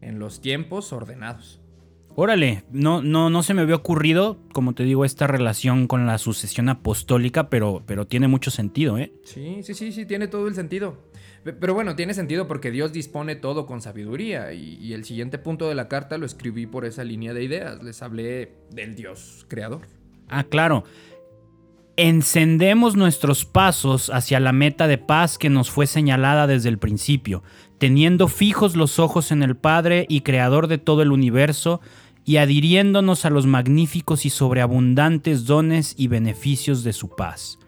en 0.00 0.18
los 0.18 0.40
tiempos 0.40 0.92
ordenados. 0.92 1.60
Órale, 2.18 2.64
no, 2.70 3.02
no, 3.02 3.28
no 3.28 3.42
se 3.42 3.52
me 3.52 3.60
había 3.60 3.74
ocurrido, 3.74 4.38
como 4.54 4.72
te 4.74 4.84
digo, 4.84 5.04
esta 5.04 5.26
relación 5.26 5.86
con 5.86 6.06
la 6.06 6.16
sucesión 6.16 6.70
apostólica, 6.70 7.50
pero, 7.50 7.82
pero 7.84 8.06
tiene 8.06 8.26
mucho 8.26 8.50
sentido, 8.50 8.96
¿eh? 8.96 9.12
Sí, 9.24 9.58
sí, 9.62 9.74
sí, 9.74 9.92
sí, 9.92 10.06
tiene 10.06 10.26
todo 10.26 10.48
el 10.48 10.54
sentido. 10.54 10.96
Pe- 11.44 11.52
Pero 11.52 11.74
bueno, 11.74 11.94
tiene 11.94 12.14
sentido 12.14 12.48
porque 12.48 12.70
Dios 12.70 12.94
dispone 12.94 13.36
todo 13.36 13.66
con 13.66 13.82
sabiduría 13.82 14.54
y, 14.54 14.76
y 14.80 14.94
el 14.94 15.04
siguiente 15.04 15.36
punto 15.38 15.68
de 15.68 15.74
la 15.74 15.88
carta 15.88 16.16
lo 16.16 16.24
escribí 16.24 16.66
por 16.66 16.86
esa 16.86 17.04
línea 17.04 17.34
de 17.34 17.44
ideas. 17.44 17.82
Les 17.82 18.00
hablé 18.00 18.54
del 18.70 18.94
Dios 18.94 19.44
creador. 19.48 19.82
Ah, 20.28 20.44
claro. 20.44 20.84
Encendemos 21.96 22.94
nuestros 22.94 23.44
pasos 23.44 24.10
hacia 24.10 24.38
la 24.38 24.52
meta 24.52 24.86
de 24.86 24.98
paz 24.98 25.38
que 25.38 25.48
nos 25.48 25.70
fue 25.70 25.86
señalada 25.86 26.46
desde 26.46 26.68
el 26.68 26.78
principio, 26.78 27.42
teniendo 27.78 28.28
fijos 28.28 28.76
los 28.76 28.98
ojos 28.98 29.32
en 29.32 29.42
el 29.42 29.56
Padre 29.56 30.04
y 30.08 30.20
Creador 30.20 30.66
de 30.66 30.78
todo 30.78 31.02
el 31.02 31.10
universo, 31.10 31.80
y 32.26 32.38
adhiriéndonos 32.38 33.24
a 33.24 33.30
los 33.30 33.46
magníficos 33.46 34.26
y 34.26 34.30
sobreabundantes 34.30 35.46
dones 35.46 35.94
y 35.96 36.08
beneficios 36.08 36.82
de 36.82 36.92
su 36.92 37.14
paz. 37.14 37.58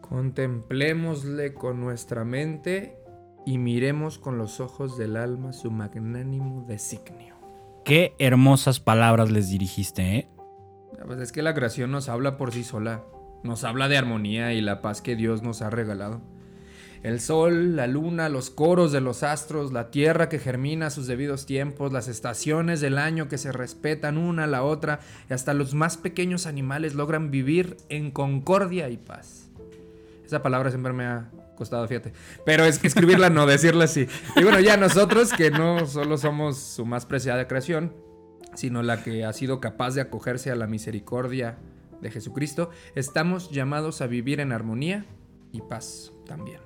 Contemplémosle 0.00 1.54
con 1.54 1.80
nuestra 1.80 2.24
mente 2.24 2.98
y 3.46 3.58
miremos 3.58 4.18
con 4.18 4.38
los 4.38 4.60
ojos 4.60 4.98
del 4.98 5.16
alma 5.16 5.52
su 5.52 5.70
magnánimo 5.70 6.64
designio. 6.66 7.36
Qué 7.84 8.14
hermosas 8.18 8.80
palabras 8.80 9.30
les 9.30 9.50
dirigiste, 9.50 10.16
¿eh? 10.16 10.28
Pues 11.06 11.20
es 11.20 11.32
que 11.32 11.42
la 11.42 11.54
creación 11.54 11.90
nos 11.90 12.08
habla 12.08 12.36
por 12.36 12.52
sí 12.52 12.64
sola. 12.64 13.02
Nos 13.42 13.64
habla 13.64 13.88
de 13.88 13.98
armonía 13.98 14.52
y 14.54 14.60
la 14.60 14.80
paz 14.80 15.02
que 15.02 15.16
Dios 15.16 15.42
nos 15.42 15.62
ha 15.62 15.70
regalado. 15.70 16.22
El 17.02 17.20
sol, 17.20 17.76
la 17.76 17.86
luna, 17.86 18.30
los 18.30 18.48
coros 18.48 18.90
de 18.90 19.02
los 19.02 19.22
astros, 19.22 19.72
la 19.72 19.90
tierra 19.90 20.30
que 20.30 20.38
germina 20.38 20.86
a 20.86 20.90
sus 20.90 21.06
debidos 21.06 21.44
tiempos, 21.44 21.92
las 21.92 22.08
estaciones 22.08 22.80
del 22.80 22.96
año 22.96 23.28
que 23.28 23.36
se 23.36 23.52
respetan 23.52 24.16
una 24.16 24.44
a 24.44 24.46
la 24.46 24.62
otra 24.62 25.00
y 25.28 25.34
hasta 25.34 25.52
los 25.52 25.74
más 25.74 25.98
pequeños 25.98 26.46
animales 26.46 26.94
logran 26.94 27.30
vivir 27.30 27.76
en 27.90 28.10
concordia 28.10 28.88
y 28.88 28.96
paz. 28.96 29.50
Esa 30.24 30.42
palabra 30.42 30.70
siempre 30.70 30.94
me 30.94 31.04
ha 31.04 31.30
costado, 31.56 31.86
fíjate. 31.86 32.14
Pero 32.46 32.64
es 32.64 32.78
que 32.78 32.86
escribirla 32.86 33.28
no, 33.28 33.44
decirla 33.44 33.84
así. 33.84 34.08
Y 34.36 34.42
bueno, 34.42 34.60
ya 34.60 34.78
nosotros 34.78 35.30
que 35.34 35.50
no 35.50 35.86
solo 35.86 36.16
somos 36.16 36.56
su 36.56 36.86
más 36.86 37.04
preciada 37.04 37.46
creación, 37.46 37.92
sino 38.54 38.82
la 38.82 39.02
que 39.02 39.24
ha 39.24 39.32
sido 39.32 39.60
capaz 39.60 39.94
de 39.94 40.00
acogerse 40.00 40.50
a 40.50 40.56
la 40.56 40.66
misericordia 40.66 41.58
de 42.00 42.10
Jesucristo, 42.10 42.70
estamos 42.94 43.50
llamados 43.50 44.00
a 44.00 44.06
vivir 44.06 44.40
en 44.40 44.52
armonía 44.52 45.06
y 45.52 45.60
paz 45.62 46.12
también. 46.26 46.60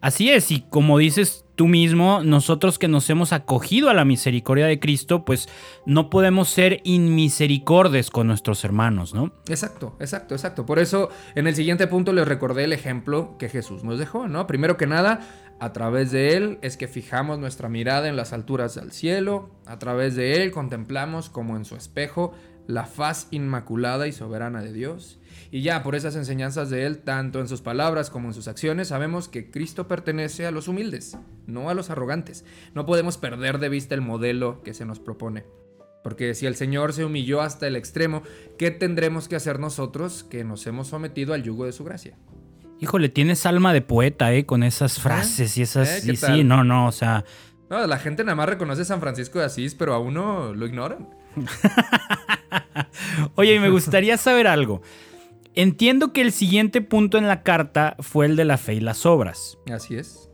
Así 0.00 0.30
es, 0.30 0.50
y 0.50 0.60
como 0.62 0.98
dices 0.98 1.44
tú 1.54 1.66
mismo, 1.66 2.22
nosotros 2.22 2.78
que 2.78 2.86
nos 2.86 3.08
hemos 3.10 3.32
acogido 3.32 3.88
a 3.88 3.94
la 3.94 4.04
misericordia 4.04 4.66
de 4.66 4.78
Cristo, 4.78 5.24
pues 5.24 5.48
no 5.86 6.10
podemos 6.10 6.48
ser 6.48 6.80
inmisericordes 6.84 8.10
con 8.10 8.26
nuestros 8.26 8.62
hermanos, 8.64 9.14
¿no? 9.14 9.32
Exacto, 9.48 9.96
exacto, 9.98 10.34
exacto. 10.34 10.66
Por 10.66 10.78
eso 10.78 11.08
en 11.34 11.46
el 11.46 11.56
siguiente 11.56 11.86
punto 11.86 12.12
les 12.12 12.28
recordé 12.28 12.64
el 12.64 12.72
ejemplo 12.72 13.36
que 13.38 13.48
Jesús 13.48 13.84
nos 13.84 13.98
dejó, 13.98 14.28
¿no? 14.28 14.46
Primero 14.46 14.76
que 14.76 14.86
nada, 14.86 15.20
a 15.58 15.72
través 15.72 16.10
de 16.10 16.36
Él 16.36 16.58
es 16.60 16.76
que 16.76 16.86
fijamos 16.86 17.38
nuestra 17.38 17.68
mirada 17.68 18.08
en 18.08 18.16
las 18.16 18.32
alturas 18.32 18.74
del 18.74 18.92
cielo, 18.92 19.50
a 19.64 19.78
través 19.78 20.14
de 20.14 20.42
Él 20.42 20.50
contemplamos 20.50 21.30
como 21.30 21.56
en 21.56 21.64
su 21.64 21.76
espejo 21.76 22.34
la 22.66 22.84
faz 22.84 23.28
inmaculada 23.30 24.06
y 24.06 24.12
soberana 24.12 24.60
de 24.60 24.72
Dios. 24.72 25.18
Y 25.50 25.62
ya 25.62 25.82
por 25.82 25.94
esas 25.94 26.16
enseñanzas 26.16 26.68
de 26.68 26.84
Él, 26.84 26.98
tanto 26.98 27.40
en 27.40 27.48
sus 27.48 27.62
palabras 27.62 28.10
como 28.10 28.28
en 28.28 28.34
sus 28.34 28.48
acciones, 28.48 28.88
sabemos 28.88 29.28
que 29.28 29.50
Cristo 29.50 29.88
pertenece 29.88 30.46
a 30.46 30.50
los 30.50 30.68
humildes, 30.68 31.16
no 31.46 31.70
a 31.70 31.74
los 31.74 31.90
arrogantes. 31.90 32.44
No 32.74 32.84
podemos 32.84 33.16
perder 33.16 33.58
de 33.58 33.68
vista 33.68 33.94
el 33.94 34.00
modelo 34.00 34.62
que 34.62 34.74
se 34.74 34.84
nos 34.84 34.98
propone. 34.98 35.44
Porque 36.02 36.34
si 36.34 36.46
el 36.46 36.56
Señor 36.56 36.92
se 36.92 37.04
humilló 37.04 37.40
hasta 37.40 37.66
el 37.66 37.76
extremo, 37.76 38.22
¿qué 38.58 38.70
tendremos 38.70 39.28
que 39.28 39.36
hacer 39.36 39.58
nosotros 39.58 40.24
que 40.24 40.44
nos 40.44 40.66
hemos 40.66 40.88
sometido 40.88 41.34
al 41.34 41.42
yugo 41.42 41.64
de 41.64 41.72
su 41.72 41.84
gracia? 41.84 42.16
Híjole, 42.80 43.08
tienes 43.08 43.46
alma 43.46 43.72
de 43.72 43.80
poeta, 43.80 44.32
¿eh? 44.32 44.44
Con 44.44 44.62
esas 44.62 45.00
frases 45.00 45.56
y 45.56 45.62
esas... 45.62 45.88
¿Eh? 45.88 46.02
¿Qué 46.06 46.12
y 46.12 46.16
sí, 46.16 46.44
no, 46.44 46.62
no, 46.64 46.86
o 46.86 46.92
sea... 46.92 47.24
No, 47.70 47.84
la 47.86 47.98
gente 47.98 48.22
nada 48.22 48.36
más 48.36 48.48
reconoce 48.48 48.84
San 48.84 49.00
Francisco 49.00 49.38
de 49.38 49.46
Asís, 49.46 49.74
pero 49.74 49.94
a 49.94 49.98
uno 49.98 50.54
lo 50.54 50.66
ignoran. 50.66 51.08
Oye, 53.34 53.54
y 53.54 53.58
me 53.58 53.70
gustaría 53.70 54.16
saber 54.18 54.46
algo. 54.46 54.82
Entiendo 55.54 56.12
que 56.12 56.20
el 56.20 56.32
siguiente 56.32 56.82
punto 56.82 57.18
en 57.18 57.26
la 57.26 57.42
carta 57.42 57.96
fue 58.00 58.26
el 58.26 58.36
de 58.36 58.44
la 58.44 58.58
fe 58.58 58.74
y 58.74 58.80
las 58.80 59.06
obras. 59.06 59.58
Así 59.72 59.96
es. 59.96 60.25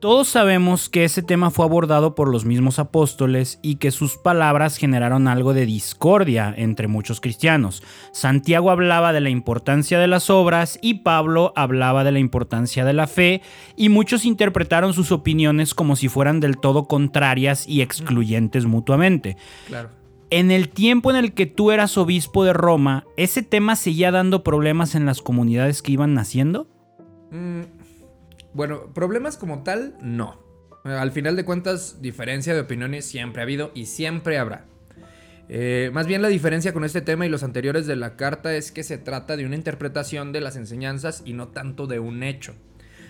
Todos 0.00 0.28
sabemos 0.28 0.88
que 0.88 1.02
ese 1.02 1.22
tema 1.22 1.50
fue 1.50 1.64
abordado 1.64 2.14
por 2.14 2.30
los 2.30 2.44
mismos 2.44 2.78
apóstoles 2.78 3.58
y 3.62 3.76
que 3.76 3.90
sus 3.90 4.16
palabras 4.16 4.76
generaron 4.76 5.26
algo 5.26 5.54
de 5.54 5.66
discordia 5.66 6.54
entre 6.56 6.86
muchos 6.86 7.20
cristianos. 7.20 7.82
Santiago 8.12 8.70
hablaba 8.70 9.12
de 9.12 9.20
la 9.20 9.30
importancia 9.30 9.98
de 9.98 10.06
las 10.06 10.30
obras 10.30 10.78
y 10.82 11.00
Pablo 11.00 11.52
hablaba 11.56 12.04
de 12.04 12.12
la 12.12 12.20
importancia 12.20 12.84
de 12.84 12.92
la 12.92 13.08
fe 13.08 13.42
y 13.74 13.88
muchos 13.88 14.24
interpretaron 14.24 14.92
sus 14.92 15.10
opiniones 15.10 15.74
como 15.74 15.96
si 15.96 16.08
fueran 16.08 16.38
del 16.38 16.58
todo 16.58 16.84
contrarias 16.86 17.66
y 17.66 17.80
excluyentes 17.80 18.66
mutuamente. 18.66 19.36
Claro. 19.66 19.90
En 20.30 20.52
el 20.52 20.68
tiempo 20.68 21.10
en 21.10 21.16
el 21.16 21.32
que 21.32 21.46
tú 21.46 21.72
eras 21.72 21.98
obispo 21.98 22.44
de 22.44 22.52
Roma, 22.52 23.04
¿ese 23.16 23.42
tema 23.42 23.74
seguía 23.74 24.12
dando 24.12 24.44
problemas 24.44 24.94
en 24.94 25.06
las 25.06 25.22
comunidades 25.22 25.82
que 25.82 25.90
iban 25.90 26.14
naciendo? 26.14 26.68
Mm, 27.32 27.62
bueno, 28.58 28.92
problemas 28.92 29.36
como 29.36 29.62
tal, 29.62 29.96
no. 30.02 30.42
Al 30.82 31.12
final 31.12 31.36
de 31.36 31.44
cuentas, 31.44 32.02
diferencia 32.02 32.54
de 32.54 32.60
opiniones 32.62 33.04
siempre 33.04 33.40
ha 33.40 33.44
habido 33.44 33.70
y 33.72 33.86
siempre 33.86 34.36
habrá. 34.36 34.66
Eh, 35.48 35.92
más 35.94 36.08
bien 36.08 36.22
la 36.22 36.28
diferencia 36.28 36.72
con 36.72 36.82
este 36.82 37.00
tema 37.00 37.24
y 37.24 37.28
los 37.28 37.44
anteriores 37.44 37.86
de 37.86 37.94
la 37.94 38.16
carta 38.16 38.56
es 38.56 38.72
que 38.72 38.82
se 38.82 38.98
trata 38.98 39.36
de 39.36 39.46
una 39.46 39.54
interpretación 39.54 40.32
de 40.32 40.40
las 40.40 40.56
enseñanzas 40.56 41.22
y 41.24 41.34
no 41.34 41.48
tanto 41.48 41.86
de 41.86 42.00
un 42.00 42.24
hecho. 42.24 42.56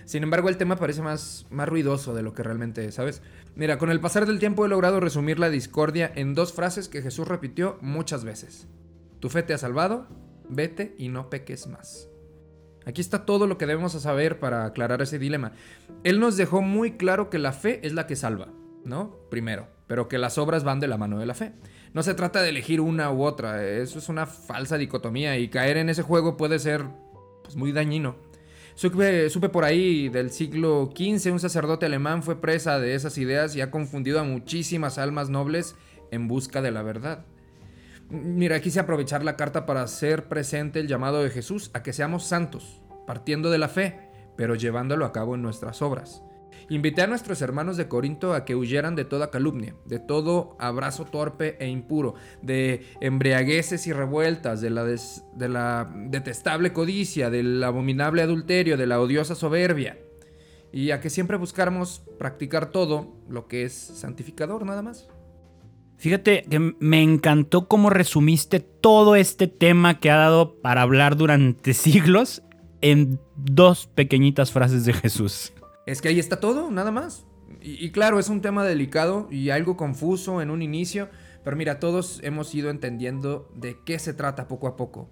Sin 0.04 0.22
embargo, 0.22 0.50
el 0.50 0.58
tema 0.58 0.76
parece 0.76 1.00
más, 1.00 1.46
más 1.48 1.66
ruidoso 1.66 2.14
de 2.14 2.22
lo 2.22 2.34
que 2.34 2.42
realmente 2.42 2.84
es, 2.84 2.96
¿sabes? 2.96 3.22
Mira, 3.56 3.78
con 3.78 3.90
el 3.90 4.00
pasar 4.00 4.26
del 4.26 4.40
tiempo 4.40 4.66
he 4.66 4.68
logrado 4.68 5.00
resumir 5.00 5.38
la 5.38 5.48
discordia 5.48 6.12
en 6.14 6.34
dos 6.34 6.52
frases 6.52 6.90
que 6.90 7.00
Jesús 7.00 7.26
repitió 7.26 7.78
muchas 7.80 8.22
veces. 8.22 8.68
Tu 9.18 9.30
fe 9.30 9.42
te 9.42 9.54
ha 9.54 9.58
salvado, 9.58 10.08
vete 10.50 10.94
y 10.98 11.08
no 11.08 11.30
peques 11.30 11.66
más. 11.68 12.07
Aquí 12.88 13.02
está 13.02 13.26
todo 13.26 13.46
lo 13.46 13.58
que 13.58 13.66
debemos 13.66 13.92
saber 13.92 14.38
para 14.38 14.64
aclarar 14.64 15.02
ese 15.02 15.18
dilema. 15.18 15.52
Él 16.04 16.20
nos 16.20 16.38
dejó 16.38 16.62
muy 16.62 16.92
claro 16.92 17.28
que 17.28 17.38
la 17.38 17.52
fe 17.52 17.86
es 17.86 17.92
la 17.92 18.06
que 18.06 18.16
salva, 18.16 18.48
¿no? 18.82 19.14
Primero, 19.28 19.68
pero 19.86 20.08
que 20.08 20.16
las 20.16 20.38
obras 20.38 20.64
van 20.64 20.80
de 20.80 20.88
la 20.88 20.96
mano 20.96 21.18
de 21.18 21.26
la 21.26 21.34
fe. 21.34 21.52
No 21.92 22.02
se 22.02 22.14
trata 22.14 22.40
de 22.40 22.48
elegir 22.48 22.80
una 22.80 23.12
u 23.12 23.24
otra, 23.24 23.62
eso 23.62 23.98
es 23.98 24.08
una 24.08 24.24
falsa 24.24 24.78
dicotomía 24.78 25.36
y 25.36 25.48
caer 25.48 25.76
en 25.76 25.90
ese 25.90 26.00
juego 26.00 26.38
puede 26.38 26.58
ser 26.58 26.86
pues, 27.44 27.56
muy 27.56 27.72
dañino. 27.72 28.16
Supe, 28.74 29.28
supe, 29.28 29.50
por 29.50 29.64
ahí 29.64 30.08
del 30.08 30.30
siglo 30.30 30.90
XV, 30.96 31.30
un 31.30 31.40
sacerdote 31.40 31.84
alemán 31.84 32.22
fue 32.22 32.40
presa 32.40 32.78
de 32.78 32.94
esas 32.94 33.18
ideas 33.18 33.54
y 33.54 33.60
ha 33.60 33.70
confundido 33.70 34.18
a 34.18 34.24
muchísimas 34.24 34.96
almas 34.96 35.28
nobles 35.28 35.76
en 36.10 36.26
busca 36.26 36.62
de 36.62 36.70
la 36.70 36.80
verdad. 36.80 37.26
Mira, 38.10 38.60
quise 38.60 38.80
aprovechar 38.80 39.22
la 39.22 39.36
carta 39.36 39.66
para 39.66 39.82
hacer 39.82 40.28
presente 40.28 40.80
el 40.80 40.88
llamado 40.88 41.22
de 41.22 41.28
Jesús 41.28 41.70
a 41.74 41.82
que 41.82 41.92
seamos 41.92 42.24
santos, 42.24 42.80
partiendo 43.06 43.50
de 43.50 43.58
la 43.58 43.68
fe, 43.68 44.08
pero 44.34 44.54
llevándolo 44.54 45.04
a 45.04 45.12
cabo 45.12 45.34
en 45.34 45.42
nuestras 45.42 45.82
obras. 45.82 46.22
Invité 46.70 47.02
a 47.02 47.06
nuestros 47.06 47.42
hermanos 47.42 47.76
de 47.76 47.88
Corinto 47.88 48.32
a 48.32 48.46
que 48.46 48.54
huyeran 48.54 48.94
de 48.94 49.04
toda 49.04 49.30
calumnia, 49.30 49.74
de 49.84 49.98
todo 49.98 50.56
abrazo 50.58 51.04
torpe 51.04 51.56
e 51.60 51.68
impuro, 51.68 52.14
de 52.40 52.86
embriagueces 53.00 53.86
y 53.86 53.92
revueltas, 53.92 54.62
de 54.62 54.70
la, 54.70 54.84
de 54.84 55.48
la 55.48 55.90
detestable 55.94 56.72
codicia, 56.72 57.28
del 57.28 57.62
abominable 57.62 58.22
adulterio, 58.22 58.78
de 58.78 58.86
la 58.86 59.00
odiosa 59.00 59.34
soberbia, 59.34 59.98
y 60.72 60.90
a 60.90 61.00
que 61.00 61.10
siempre 61.10 61.36
buscáramos 61.36 62.02
practicar 62.18 62.70
todo 62.70 63.16
lo 63.28 63.48
que 63.48 63.64
es 63.64 63.72
santificador 63.72 64.64
nada 64.64 64.82
más. 64.82 65.08
Fíjate 65.98 66.44
que 66.48 66.60
me 66.78 67.02
encantó 67.02 67.66
cómo 67.66 67.90
resumiste 67.90 68.60
todo 68.60 69.16
este 69.16 69.48
tema 69.48 69.98
que 69.98 70.12
ha 70.12 70.16
dado 70.16 70.54
para 70.62 70.82
hablar 70.82 71.16
durante 71.16 71.74
siglos 71.74 72.42
en 72.80 73.18
dos 73.36 73.88
pequeñitas 73.88 74.52
frases 74.52 74.84
de 74.84 74.92
Jesús. 74.92 75.52
Es 75.86 76.00
que 76.00 76.08
ahí 76.08 76.20
está 76.20 76.38
todo, 76.38 76.70
nada 76.70 76.92
más. 76.92 77.26
Y, 77.60 77.90
claro, 77.90 78.20
es 78.20 78.28
un 78.28 78.40
tema 78.40 78.64
delicado 78.64 79.26
y 79.30 79.50
algo 79.50 79.76
confuso 79.76 80.40
en 80.40 80.50
un 80.50 80.62
inicio, 80.62 81.08
pero 81.42 81.56
mira, 81.56 81.80
todos 81.80 82.20
hemos 82.22 82.54
ido 82.54 82.70
entendiendo 82.70 83.50
de 83.56 83.78
qué 83.84 83.98
se 83.98 84.14
trata 84.14 84.46
poco 84.46 84.68
a 84.68 84.76
poco. 84.76 85.10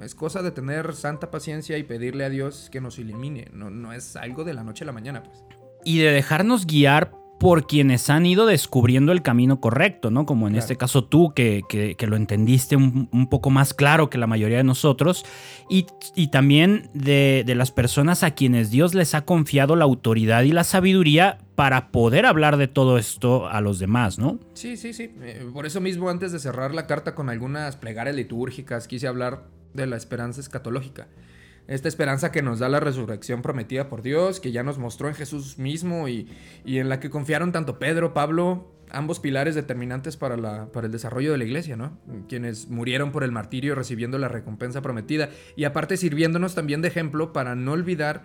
Es 0.00 0.16
cosa 0.16 0.42
de 0.42 0.50
tener 0.50 0.94
santa 0.94 1.30
paciencia 1.30 1.78
y 1.78 1.84
pedirle 1.84 2.24
a 2.24 2.30
Dios 2.30 2.68
que 2.72 2.80
nos 2.80 2.98
elimine. 2.98 3.48
No, 3.52 3.70
no 3.70 3.92
es 3.92 4.16
algo 4.16 4.42
de 4.42 4.54
la 4.54 4.64
noche 4.64 4.82
a 4.84 4.86
la 4.86 4.92
mañana, 4.92 5.22
pues. 5.22 5.44
Y 5.84 5.98
de 5.98 6.10
dejarnos 6.10 6.66
guiar 6.66 7.12
por 7.38 7.66
quienes 7.66 8.10
han 8.10 8.26
ido 8.26 8.46
descubriendo 8.46 9.12
el 9.12 9.22
camino 9.22 9.60
correcto, 9.60 10.10
¿no? 10.10 10.26
Como 10.26 10.48
en 10.48 10.56
este 10.56 10.76
caso 10.76 11.04
tú, 11.04 11.32
que, 11.34 11.62
lo 12.06 12.16
entendiste 12.16 12.76
un, 12.76 13.28
poco 13.30 13.50
más 13.50 13.74
claro 13.74 14.10
que 14.10 14.18
la 14.18 14.26
mayoría 14.26 14.58
de 14.58 14.64
nosotros, 14.64 15.24
y, 15.68 15.86
también 16.28 16.90
de, 16.94 17.44
las 17.56 17.70
personas 17.70 18.22
a 18.22 18.32
quienes 18.32 18.70
Dios 18.70 18.94
les 18.94 19.14
ha 19.14 19.24
confiado 19.24 19.76
la 19.76 19.84
autoridad 19.84 20.42
y 20.42 20.52
la 20.52 20.64
sabiduría 20.64 21.38
para 21.54 21.90
poder 21.90 22.26
hablar 22.26 22.56
de 22.56 22.68
todo 22.68 22.98
esto 22.98 23.48
a 23.48 23.60
los 23.60 23.78
demás, 23.78 24.18
¿no? 24.18 24.38
Sí, 24.54 24.76
sí, 24.76 24.92
sí. 24.92 25.12
Eh, 25.22 25.48
por 25.52 25.66
eso 25.66 25.80
mismo, 25.80 26.10
antes 26.10 26.32
de 26.32 26.38
cerrar 26.38 26.74
la 26.74 26.86
carta 26.86 27.14
con 27.14 27.30
algunas 27.30 27.76
plegarias 27.76 28.16
litúrgicas, 28.16 28.86
quise 28.88 29.08
hablar 29.08 29.44
de 29.74 29.86
la 29.86 29.96
esperanza 29.96 30.40
escatológica 30.40 31.08
esta 31.68 31.86
esperanza 31.86 32.32
que 32.32 32.42
nos 32.42 32.58
da 32.58 32.68
la 32.68 32.80
resurrección 32.80 33.42
prometida 33.42 33.88
por 33.88 34.02
Dios, 34.02 34.40
que 34.40 34.52
ya 34.52 34.62
nos 34.62 34.78
mostró 34.78 35.08
en 35.08 35.14
Jesús 35.14 35.58
mismo 35.58 36.08
y, 36.08 36.28
en 36.64 36.88
la 36.88 36.98
que 36.98 37.10
confiaron 37.10 37.52
tanto 37.52 37.78
Pedro, 37.78 38.14
Pablo, 38.14 38.72
ambos 38.90 39.20
pilares 39.20 39.54
determinantes 39.54 40.16
para, 40.16 40.38
la, 40.38 40.72
para 40.72 40.86
el 40.86 40.92
desarrollo 40.92 41.30
de 41.30 41.38
la 41.38 41.44
iglesia, 41.44 41.76
¿no? 41.76 41.98
Quienes 42.26 42.68
murieron 42.68 43.12
por 43.12 43.22
el 43.22 43.32
martirio 43.32 43.74
recibiendo 43.74 44.16
la 44.16 44.28
recompensa 44.28 44.80
prometida 44.80 45.28
y 45.56 45.64
aparte 45.64 45.98
sirviéndonos 45.98 46.54
también 46.54 46.80
de 46.80 46.88
ejemplo 46.88 47.34
para 47.34 47.54
no 47.54 47.72
olvidar 47.72 48.24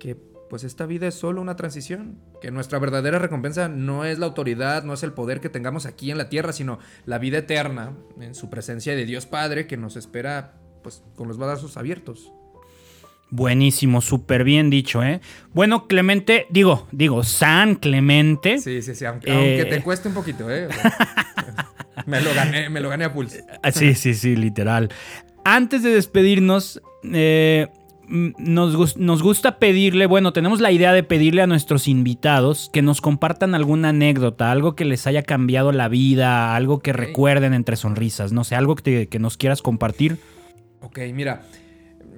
que 0.00 0.16
pues 0.50 0.64
esta 0.64 0.84
vida 0.84 1.06
es 1.06 1.14
solo 1.14 1.40
una 1.40 1.54
transición, 1.54 2.18
que 2.42 2.50
nuestra 2.50 2.80
verdadera 2.80 3.20
recompensa 3.20 3.68
no 3.68 4.04
es 4.04 4.18
la 4.18 4.26
autoridad, 4.26 4.82
no 4.82 4.94
es 4.94 5.04
el 5.04 5.12
poder 5.12 5.40
que 5.40 5.48
tengamos 5.48 5.86
aquí 5.86 6.10
en 6.10 6.18
la 6.18 6.28
tierra, 6.28 6.52
sino 6.52 6.80
la 7.06 7.18
vida 7.18 7.38
eterna 7.38 7.96
en 8.20 8.34
su 8.34 8.50
presencia 8.50 8.96
de 8.96 9.06
Dios 9.06 9.26
Padre 9.26 9.68
que 9.68 9.76
nos 9.76 9.94
espera 9.94 10.54
pues 10.82 11.04
con 11.14 11.28
los 11.28 11.38
brazos 11.38 11.76
abiertos. 11.76 12.32
Buenísimo, 13.30 14.00
súper 14.00 14.42
bien 14.42 14.70
dicho, 14.70 15.04
¿eh? 15.04 15.20
Bueno, 15.52 15.86
Clemente, 15.86 16.46
digo, 16.50 16.88
digo, 16.90 17.22
San 17.22 17.76
Clemente. 17.76 18.58
Sí, 18.58 18.82
sí, 18.82 18.96
sí, 18.96 19.04
aunque, 19.04 19.26
te 19.28 19.76
eh, 19.76 19.82
cueste 19.82 20.08
un 20.08 20.14
poquito, 20.14 20.50
¿eh? 20.50 20.66
me, 22.06 22.20
lo 22.20 22.34
gané, 22.34 22.68
me 22.68 22.80
lo 22.80 22.88
gané 22.88 23.04
a 23.04 23.12
pulso. 23.12 23.36
Ah, 23.62 23.70
sí, 23.70 23.94
sí, 23.94 24.14
sí, 24.14 24.34
literal. 24.34 24.90
Antes 25.44 25.84
de 25.84 25.90
despedirnos, 25.90 26.82
eh, 27.04 27.68
nos, 28.08 28.96
nos, 28.96 29.22
gusta 29.22 29.60
pedirle, 29.60 30.06
bueno, 30.06 30.32
tenemos 30.32 30.60
la 30.60 30.72
idea 30.72 30.92
de 30.92 31.04
pedirle 31.04 31.42
a 31.42 31.46
nuestros 31.46 31.86
invitados 31.86 32.68
que 32.72 32.82
nos 32.82 33.00
compartan 33.00 33.54
alguna 33.54 33.90
anécdota, 33.90 34.50
algo 34.50 34.74
que 34.74 34.84
les 34.84 35.06
haya 35.06 35.22
cambiado 35.22 35.70
la 35.70 35.86
vida, 35.86 36.56
algo 36.56 36.80
que 36.80 36.92
recuerden 36.92 37.54
entre 37.54 37.76
sonrisas, 37.76 38.32
no 38.32 38.42
sé, 38.42 38.56
algo 38.56 38.74
que, 38.74 39.06
que 39.06 39.18
nos 39.20 39.36
quieras 39.36 39.62
compartir. 39.62 40.18
Ok, 40.80 40.98
mira, 41.14 41.42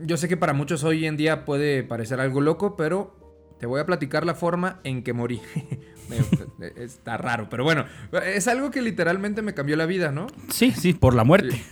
yo 0.02 0.16
sé 0.16 0.28
que 0.28 0.36
para 0.36 0.52
muchos 0.52 0.84
hoy 0.84 1.06
en 1.06 1.16
día 1.16 1.44
puede 1.44 1.82
parecer 1.82 2.20
algo 2.20 2.40
loco, 2.40 2.76
pero 2.76 3.16
te 3.58 3.66
voy 3.66 3.80
a 3.80 3.86
platicar 3.86 4.26
la 4.26 4.34
forma 4.34 4.80
en 4.84 5.02
que 5.02 5.12
morí. 5.12 5.40
Está 6.76 7.16
raro, 7.16 7.48
pero 7.48 7.64
bueno, 7.64 7.86
es 8.24 8.48
algo 8.48 8.70
que 8.70 8.82
literalmente 8.82 9.40
me 9.40 9.54
cambió 9.54 9.76
la 9.76 9.86
vida, 9.86 10.10
¿no? 10.10 10.26
Sí, 10.48 10.72
sí, 10.72 10.92
por 10.92 11.14
la 11.14 11.24
muerte. 11.24 11.62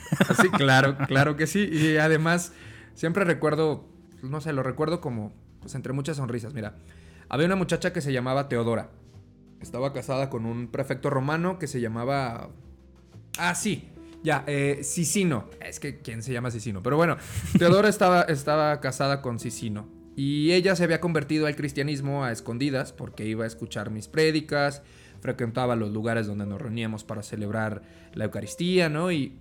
Sí, 0.40 0.48
claro, 0.50 0.96
claro 1.08 1.36
que 1.36 1.46
sí. 1.46 1.68
Y 1.70 1.96
además, 1.96 2.52
siempre 2.94 3.24
recuerdo, 3.24 3.88
no 4.22 4.40
sé, 4.40 4.52
lo 4.52 4.62
recuerdo 4.62 5.00
como, 5.00 5.32
pues 5.60 5.74
entre 5.74 5.92
muchas 5.92 6.16
sonrisas. 6.16 6.54
Mira, 6.54 6.76
había 7.28 7.46
una 7.46 7.56
muchacha 7.56 7.92
que 7.92 8.00
se 8.00 8.12
llamaba 8.12 8.48
Teodora. 8.48 8.90
Estaba 9.60 9.92
casada 9.92 10.30
con 10.30 10.46
un 10.46 10.68
prefecto 10.68 11.10
romano 11.10 11.58
que 11.58 11.66
se 11.66 11.80
llamaba... 11.80 12.50
Ah, 13.38 13.54
sí, 13.54 13.90
ya, 14.22 14.44
eh, 14.46 14.80
Sicino. 14.82 15.48
Es 15.64 15.80
que, 15.80 15.98
¿quién 16.00 16.22
se 16.22 16.32
llama 16.32 16.50
Sicino? 16.50 16.82
Pero 16.82 16.96
bueno, 16.96 17.16
Teodora 17.58 17.88
estaba, 17.88 18.22
estaba 18.22 18.80
casada 18.80 19.22
con 19.22 19.38
Sicino. 19.38 19.88
Y 20.16 20.52
ella 20.52 20.76
se 20.76 20.84
había 20.84 21.00
convertido 21.00 21.46
al 21.46 21.56
cristianismo 21.56 22.24
a 22.24 22.32
escondidas 22.32 22.92
porque 22.92 23.24
iba 23.24 23.44
a 23.44 23.46
escuchar 23.46 23.90
mis 23.90 24.08
prédicas, 24.08 24.82
frecuentaba 25.20 25.76
los 25.76 25.90
lugares 25.92 26.26
donde 26.26 26.46
nos 26.46 26.60
reuníamos 26.60 27.04
para 27.04 27.22
celebrar 27.22 27.82
la 28.12 28.24
Eucaristía, 28.24 28.88
¿no? 28.88 29.12
Y 29.12 29.38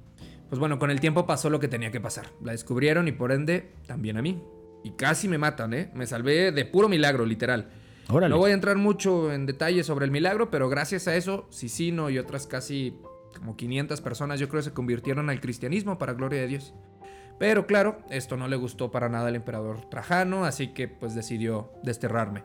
pues 0.48 0.60
bueno, 0.60 0.80
con 0.80 0.89
el 0.92 1.00
tiempo 1.00 1.26
pasó 1.26 1.50
lo 1.50 1.60
que 1.60 1.68
tenía 1.68 1.92
que 1.92 2.00
pasar. 2.00 2.28
La 2.44 2.54
descubrieron 2.54 3.08
y 3.08 3.12
por 3.12 3.32
ende 3.32 3.72
también 3.88 4.18
a 4.18 4.22
mí. 4.22 4.42
Y 4.84 4.92
casi 4.92 5.28
me 5.28 5.38
matan, 5.38 5.74
¿eh? 5.74 5.92
Me 5.94 6.08
salvé 6.08 6.52
de 6.52 6.65
puro 6.65 6.88
milagro, 6.88 7.26
literal. 7.26 7.70
No 8.10 8.38
voy 8.38 8.52
a 8.52 8.54
entrar 8.56 8.76
mucho 8.78 9.32
en 9.32 9.46
detalles 9.46 9.86
sobre 9.86 10.06
el 10.06 10.12
milagro, 10.12 10.50
pero 10.50 10.68
gracias 10.68 11.08
a 11.08 11.15
eso, 11.15 11.48
Sicino 11.52 12.10
y 12.10 12.18
otras 12.18 12.48
casi 12.48 12.96
como 13.38 13.56
500 13.56 14.02
personas 14.02 14.39
yo 14.39 14.50
creo 14.50 14.62
se 14.62 14.74
convirtieron 14.74 15.30
al 15.30 15.42
cristianismo 15.42 15.98
para 15.98 16.13
gloria 16.13 16.42
de 16.42 16.48
Dios. 16.48 16.74
Pero 17.39 17.65
claro, 17.65 18.02
esto 18.10 18.36
no 18.36 18.48
le 18.48 18.58
gustó 18.58 18.92
para 18.92 19.08
nada 19.08 19.30
al 19.30 19.36
emperador 19.36 19.89
Trajano, 19.89 20.44
así 20.44 20.74
que 20.74 20.88
pues 20.88 21.15
decidió 21.15 21.72
desterrarme. 21.84 22.44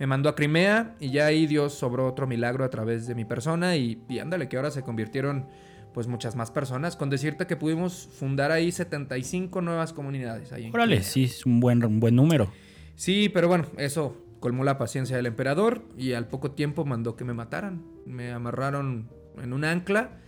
Me 0.00 0.06
mandó 0.08 0.28
a 0.28 0.34
Crimea 0.34 0.96
y 0.98 1.10
ya 1.10 1.26
ahí 1.26 1.46
Dios 1.46 1.74
sobró 1.74 2.08
otro 2.08 2.26
milagro 2.26 2.64
a 2.64 2.70
través 2.70 3.06
de 3.06 3.14
mi 3.14 3.24
persona 3.24 3.76
y, 3.76 4.02
y 4.08 4.18
ándale 4.18 4.48
que 4.48 4.56
ahora 4.56 4.72
se 4.72 4.82
convirtieron 4.82 5.46
pues 5.94 6.08
muchas 6.08 6.34
más 6.34 6.50
personas. 6.50 6.96
Con 6.96 7.08
decirte 7.08 7.46
que 7.46 7.56
pudimos 7.56 8.08
fundar 8.18 8.50
ahí 8.50 8.72
75 8.72 9.60
nuevas 9.60 9.92
comunidades. 9.92 10.52
Ahí 10.52 10.70
Órale, 10.72 11.02
sí, 11.02 11.24
es 11.24 11.46
un 11.46 11.60
buen, 11.60 11.84
un 11.84 12.00
buen 12.00 12.16
número. 12.16 12.50
Sí, 12.96 13.28
pero 13.28 13.46
bueno, 13.46 13.66
eso 13.76 14.16
colmó 14.40 14.64
la 14.64 14.76
paciencia 14.76 15.16
del 15.16 15.26
emperador 15.26 15.84
y 15.96 16.14
al 16.14 16.26
poco 16.26 16.50
tiempo 16.50 16.84
mandó 16.84 17.14
que 17.14 17.24
me 17.24 17.34
mataran. 17.34 17.84
Me 18.06 18.32
amarraron 18.32 19.08
en 19.40 19.52
un 19.52 19.64
ancla 19.64 20.18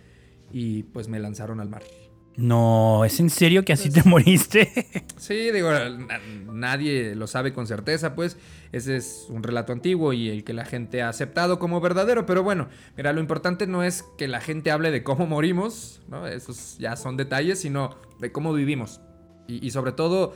y 0.53 0.85
pues 0.85 1.09
me 1.09 1.19
lanzaron 1.19 1.61
al 1.61 1.69
mar. 1.69 1.83
No, 2.37 3.05
¿es 3.05 3.21
en 3.21 3.31
serio 3.31 3.65
que 3.65 3.73
así 3.73 3.91
te 3.91 4.03
moriste? 4.03 5.05
Sí, 5.17 5.53
digo, 5.53 5.71
nadie 6.53 7.15
lo 7.15 7.27
sabe 7.27 7.55
con 7.55 7.67
certeza, 7.67 8.15
pues 8.15 8.37
ese 8.73 8.97
es 8.97 9.27
un 9.31 9.43
relato 9.43 9.73
antiguo 9.73 10.13
y 10.13 10.29
el 10.29 10.45
que 10.45 10.53
la 10.53 10.67
gente 10.67 11.01
ha 11.01 11.09
aceptado 11.09 11.59
como 11.59 11.81
verdadero, 11.81 12.27
pero 12.27 12.43
bueno, 12.43 12.69
mira, 12.95 13.15
lo 13.15 13.21
importante 13.21 13.67
no 13.67 13.83
es 13.83 14.05
que 14.19 14.29
la 14.29 14.43
gente 14.43 14.71
hable 14.71 14.91
de 14.91 15.03
cómo 15.03 15.27
morimos, 15.27 16.03
¿no? 16.09 16.27
Esos 16.27 16.77
ya 16.79 16.97
son 16.97 17.17
detalles, 17.17 17.59
sino 17.61 17.97
de 18.21 18.33
cómo 18.33 18.53
vivimos. 18.53 19.01
Y, 19.47 19.71
sobre 19.71 19.93
todo, 19.93 20.35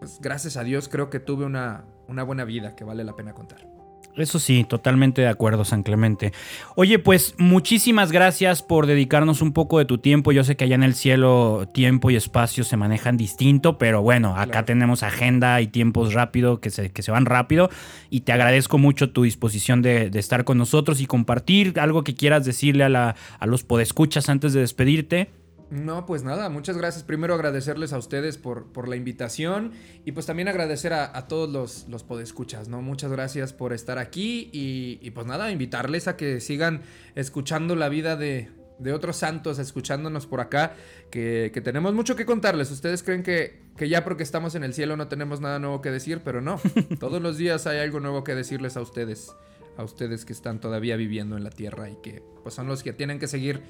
pues 0.00 0.18
gracias 0.20 0.58
a 0.58 0.64
Dios 0.64 0.88
creo 0.88 1.08
que 1.08 1.20
tuve 1.20 1.46
una, 1.46 1.84
una 2.08 2.24
buena 2.24 2.44
vida 2.44 2.76
que 2.76 2.84
vale 2.84 3.04
la 3.04 3.16
pena 3.16 3.32
contar. 3.32 3.73
Eso 4.16 4.38
sí, 4.38 4.64
totalmente 4.68 5.22
de 5.22 5.28
acuerdo, 5.28 5.64
San 5.64 5.82
Clemente. 5.82 6.32
Oye, 6.76 7.00
pues 7.00 7.34
muchísimas 7.36 8.12
gracias 8.12 8.62
por 8.62 8.86
dedicarnos 8.86 9.42
un 9.42 9.52
poco 9.52 9.80
de 9.80 9.86
tu 9.86 9.98
tiempo. 9.98 10.30
Yo 10.30 10.44
sé 10.44 10.56
que 10.56 10.64
allá 10.64 10.76
en 10.76 10.84
el 10.84 10.94
cielo 10.94 11.68
tiempo 11.74 12.10
y 12.10 12.16
espacio 12.16 12.62
se 12.62 12.76
manejan 12.76 13.16
distinto, 13.16 13.76
pero 13.76 14.02
bueno, 14.02 14.36
acá 14.36 14.64
tenemos 14.64 15.02
agenda 15.02 15.60
y 15.60 15.66
tiempos 15.66 16.14
rápido 16.14 16.60
que 16.60 16.70
se, 16.70 16.92
que 16.92 17.02
se 17.02 17.10
van 17.10 17.26
rápido. 17.26 17.70
Y 18.08 18.20
te 18.20 18.30
agradezco 18.30 18.78
mucho 18.78 19.10
tu 19.10 19.24
disposición 19.24 19.82
de, 19.82 20.10
estar 20.14 20.44
con 20.44 20.58
nosotros 20.58 21.00
y 21.00 21.06
compartir 21.06 21.80
algo 21.80 22.04
que 22.04 22.14
quieras 22.14 22.44
decirle 22.44 22.84
a, 22.84 22.88
la, 22.88 23.16
a 23.40 23.46
los 23.46 23.64
podescuchas 23.64 24.28
antes 24.28 24.52
de 24.52 24.60
despedirte. 24.60 25.28
No, 25.70 26.06
pues 26.06 26.22
nada, 26.22 26.48
muchas 26.50 26.76
gracias. 26.76 27.04
Primero 27.04 27.34
agradecerles 27.34 27.92
a 27.92 27.98
ustedes 27.98 28.36
por, 28.36 28.72
por 28.72 28.86
la 28.86 28.96
invitación 28.96 29.72
y 30.04 30.12
pues 30.12 30.26
también 30.26 30.48
agradecer 30.48 30.92
a, 30.92 31.26
todos 31.26 31.50
los, 31.50 31.88
los, 31.88 32.04
podescuchas, 32.04 32.68
¿no? 32.68 32.82
Muchas 32.82 33.10
gracias 33.10 33.52
por 33.52 33.72
estar 33.72 33.98
aquí 33.98 34.50
y, 34.52 35.10
pues 35.10 35.26
nada, 35.26 35.50
invitarles 35.50 36.06
a 36.06 36.16
que 36.16 36.40
sigan 36.40 36.82
escuchando 37.14 37.76
la 37.76 37.88
vida 37.88 38.16
de, 38.16 38.50
otros 38.94 39.16
santos, 39.16 39.58
escuchándonos 39.58 40.26
por 40.26 40.40
acá, 40.40 40.74
que, 41.10 41.50
tenemos 41.64 41.94
mucho 41.94 42.14
que 42.14 42.26
contarles. 42.26 42.70
Ustedes 42.70 43.02
creen 43.02 43.22
que, 43.22 43.62
que 43.76 43.88
ya 43.88 44.04
porque 44.04 44.22
estamos 44.22 44.54
en 44.54 44.64
el 44.64 44.74
cielo 44.74 44.96
no 44.96 45.08
tenemos 45.08 45.40
nada 45.40 45.58
nuevo 45.58 45.80
que 45.80 45.90
decir, 45.90 46.20
pero 46.22 46.40
no, 46.40 46.60
todos 47.00 47.22
los 47.22 47.38
días 47.38 47.66
hay 47.66 47.78
algo 47.78 48.00
nuevo 48.00 48.22
que 48.22 48.34
decirles 48.34 48.76
a 48.76 48.82
ustedes, 48.82 49.34
a 49.78 49.82
ustedes 49.82 50.26
que 50.26 50.34
están 50.34 50.60
todavía 50.60 50.96
viviendo 50.96 51.36
en 51.38 51.42
la 51.42 51.50
tierra 51.50 51.88
y 51.88 51.96
que 51.96 52.22
pues 52.42 52.54
son 52.54 52.68
los 52.68 52.82
que 52.82 52.92
tienen 52.92 53.18
que 53.18 53.26
seguir 53.26 53.62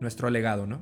nuestro 0.00 0.28
legado, 0.28 0.66
¿no? 0.66 0.80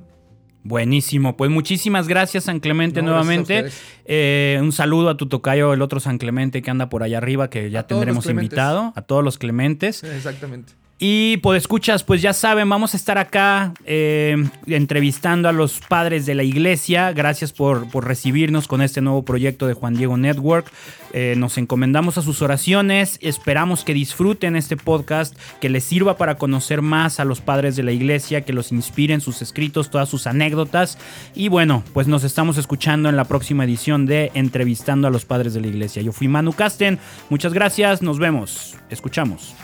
Buenísimo, 0.65 1.37
pues 1.37 1.51
muchísimas 1.51 2.07
gracias 2.07 2.45
San 2.45 2.59
Clemente 2.59 3.03
nuevamente. 3.03 3.69
Eh, 4.05 4.57
un 4.59 4.71
saludo 4.71 5.11
a 5.11 5.15
tu 5.15 5.27
tocayo, 5.27 5.73
el 5.73 5.81
otro 5.83 5.99
San 5.99 6.17
Clemente 6.17 6.63
que 6.63 6.71
anda 6.71 6.89
por 6.89 7.03
allá 7.03 7.19
arriba, 7.19 7.51
que 7.51 7.69
ya 7.69 7.83
tendremos 7.83 8.25
invitado, 8.25 8.91
a 8.95 9.03
todos 9.03 9.23
los 9.23 9.37
Clementes. 9.37 10.03
Exactamente. 10.03 10.73
Y 10.97 11.37
por 11.37 11.57
escuchas, 11.57 12.05
pues 12.05 12.21
ya 12.21 12.31
saben, 12.31 12.69
vamos 12.69 12.93
a 12.93 12.97
estar 12.97 13.17
acá 13.17 13.73
eh, 13.85 14.37
entrevistando 14.65 15.49
a 15.49 15.51
los 15.51 15.81
padres 15.81 16.25
de 16.25 16.35
la 16.35 16.43
iglesia. 16.43 17.11
Gracias 17.11 17.51
por, 17.51 17.93
recibirnos 18.05 18.69
con 18.69 18.81
este 18.81 19.01
nuevo 19.01 19.25
proyecto 19.25 19.67
de 19.67 19.73
Juan 19.73 19.95
Diego 19.95 20.15
Network. 20.15 20.71
Eh, 21.11 21.35
nos 21.37 21.57
encomendamos 21.57 22.17
a 22.17 22.21
sus 22.21 22.41
oraciones. 22.41 23.19
Esperamos 23.21 23.83
que 23.83 23.93
disfruten 23.93 24.55
este 24.55 24.77
podcast, 24.77 25.37
que 25.59 25.67
les 25.67 25.83
sirva 25.83 26.15
para 26.15 26.37
conocer 26.37 26.81
más 26.81 27.19
a 27.19 27.25
los 27.25 27.41
padres 27.41 27.75
de 27.75 27.83
la 27.83 27.91
iglesia, 27.91 28.45
que 28.45 28.53
los 28.53 28.71
inspiren 28.71 29.19
sus 29.19 29.41
escritos, 29.41 29.89
todas 29.89 30.07
sus 30.07 30.27
anécdotas. 30.27 30.97
Y 31.33 31.49
bueno, 31.49 31.83
pues 31.93 32.07
nos 32.07 32.23
estamos 32.23 32.57
escuchando 32.57 33.09
en 33.09 33.17
la 33.17 33.25
próxima 33.25 33.65
edición 33.65 34.05
de 34.05 34.31
Entrevistando 34.33 35.09
a 35.09 35.11
los 35.11 35.25
padres 35.25 35.53
de 35.53 35.59
la 35.59 35.67
iglesia. 35.67 36.01
Yo 36.01 36.13
fui 36.13 36.29
Manu 36.29 36.53
Casten. 36.53 36.99
Muchas 37.29 37.53
gracias. 37.53 38.01
Nos 38.01 38.17
vemos. 38.17 38.75
Escuchamos. 38.89 39.55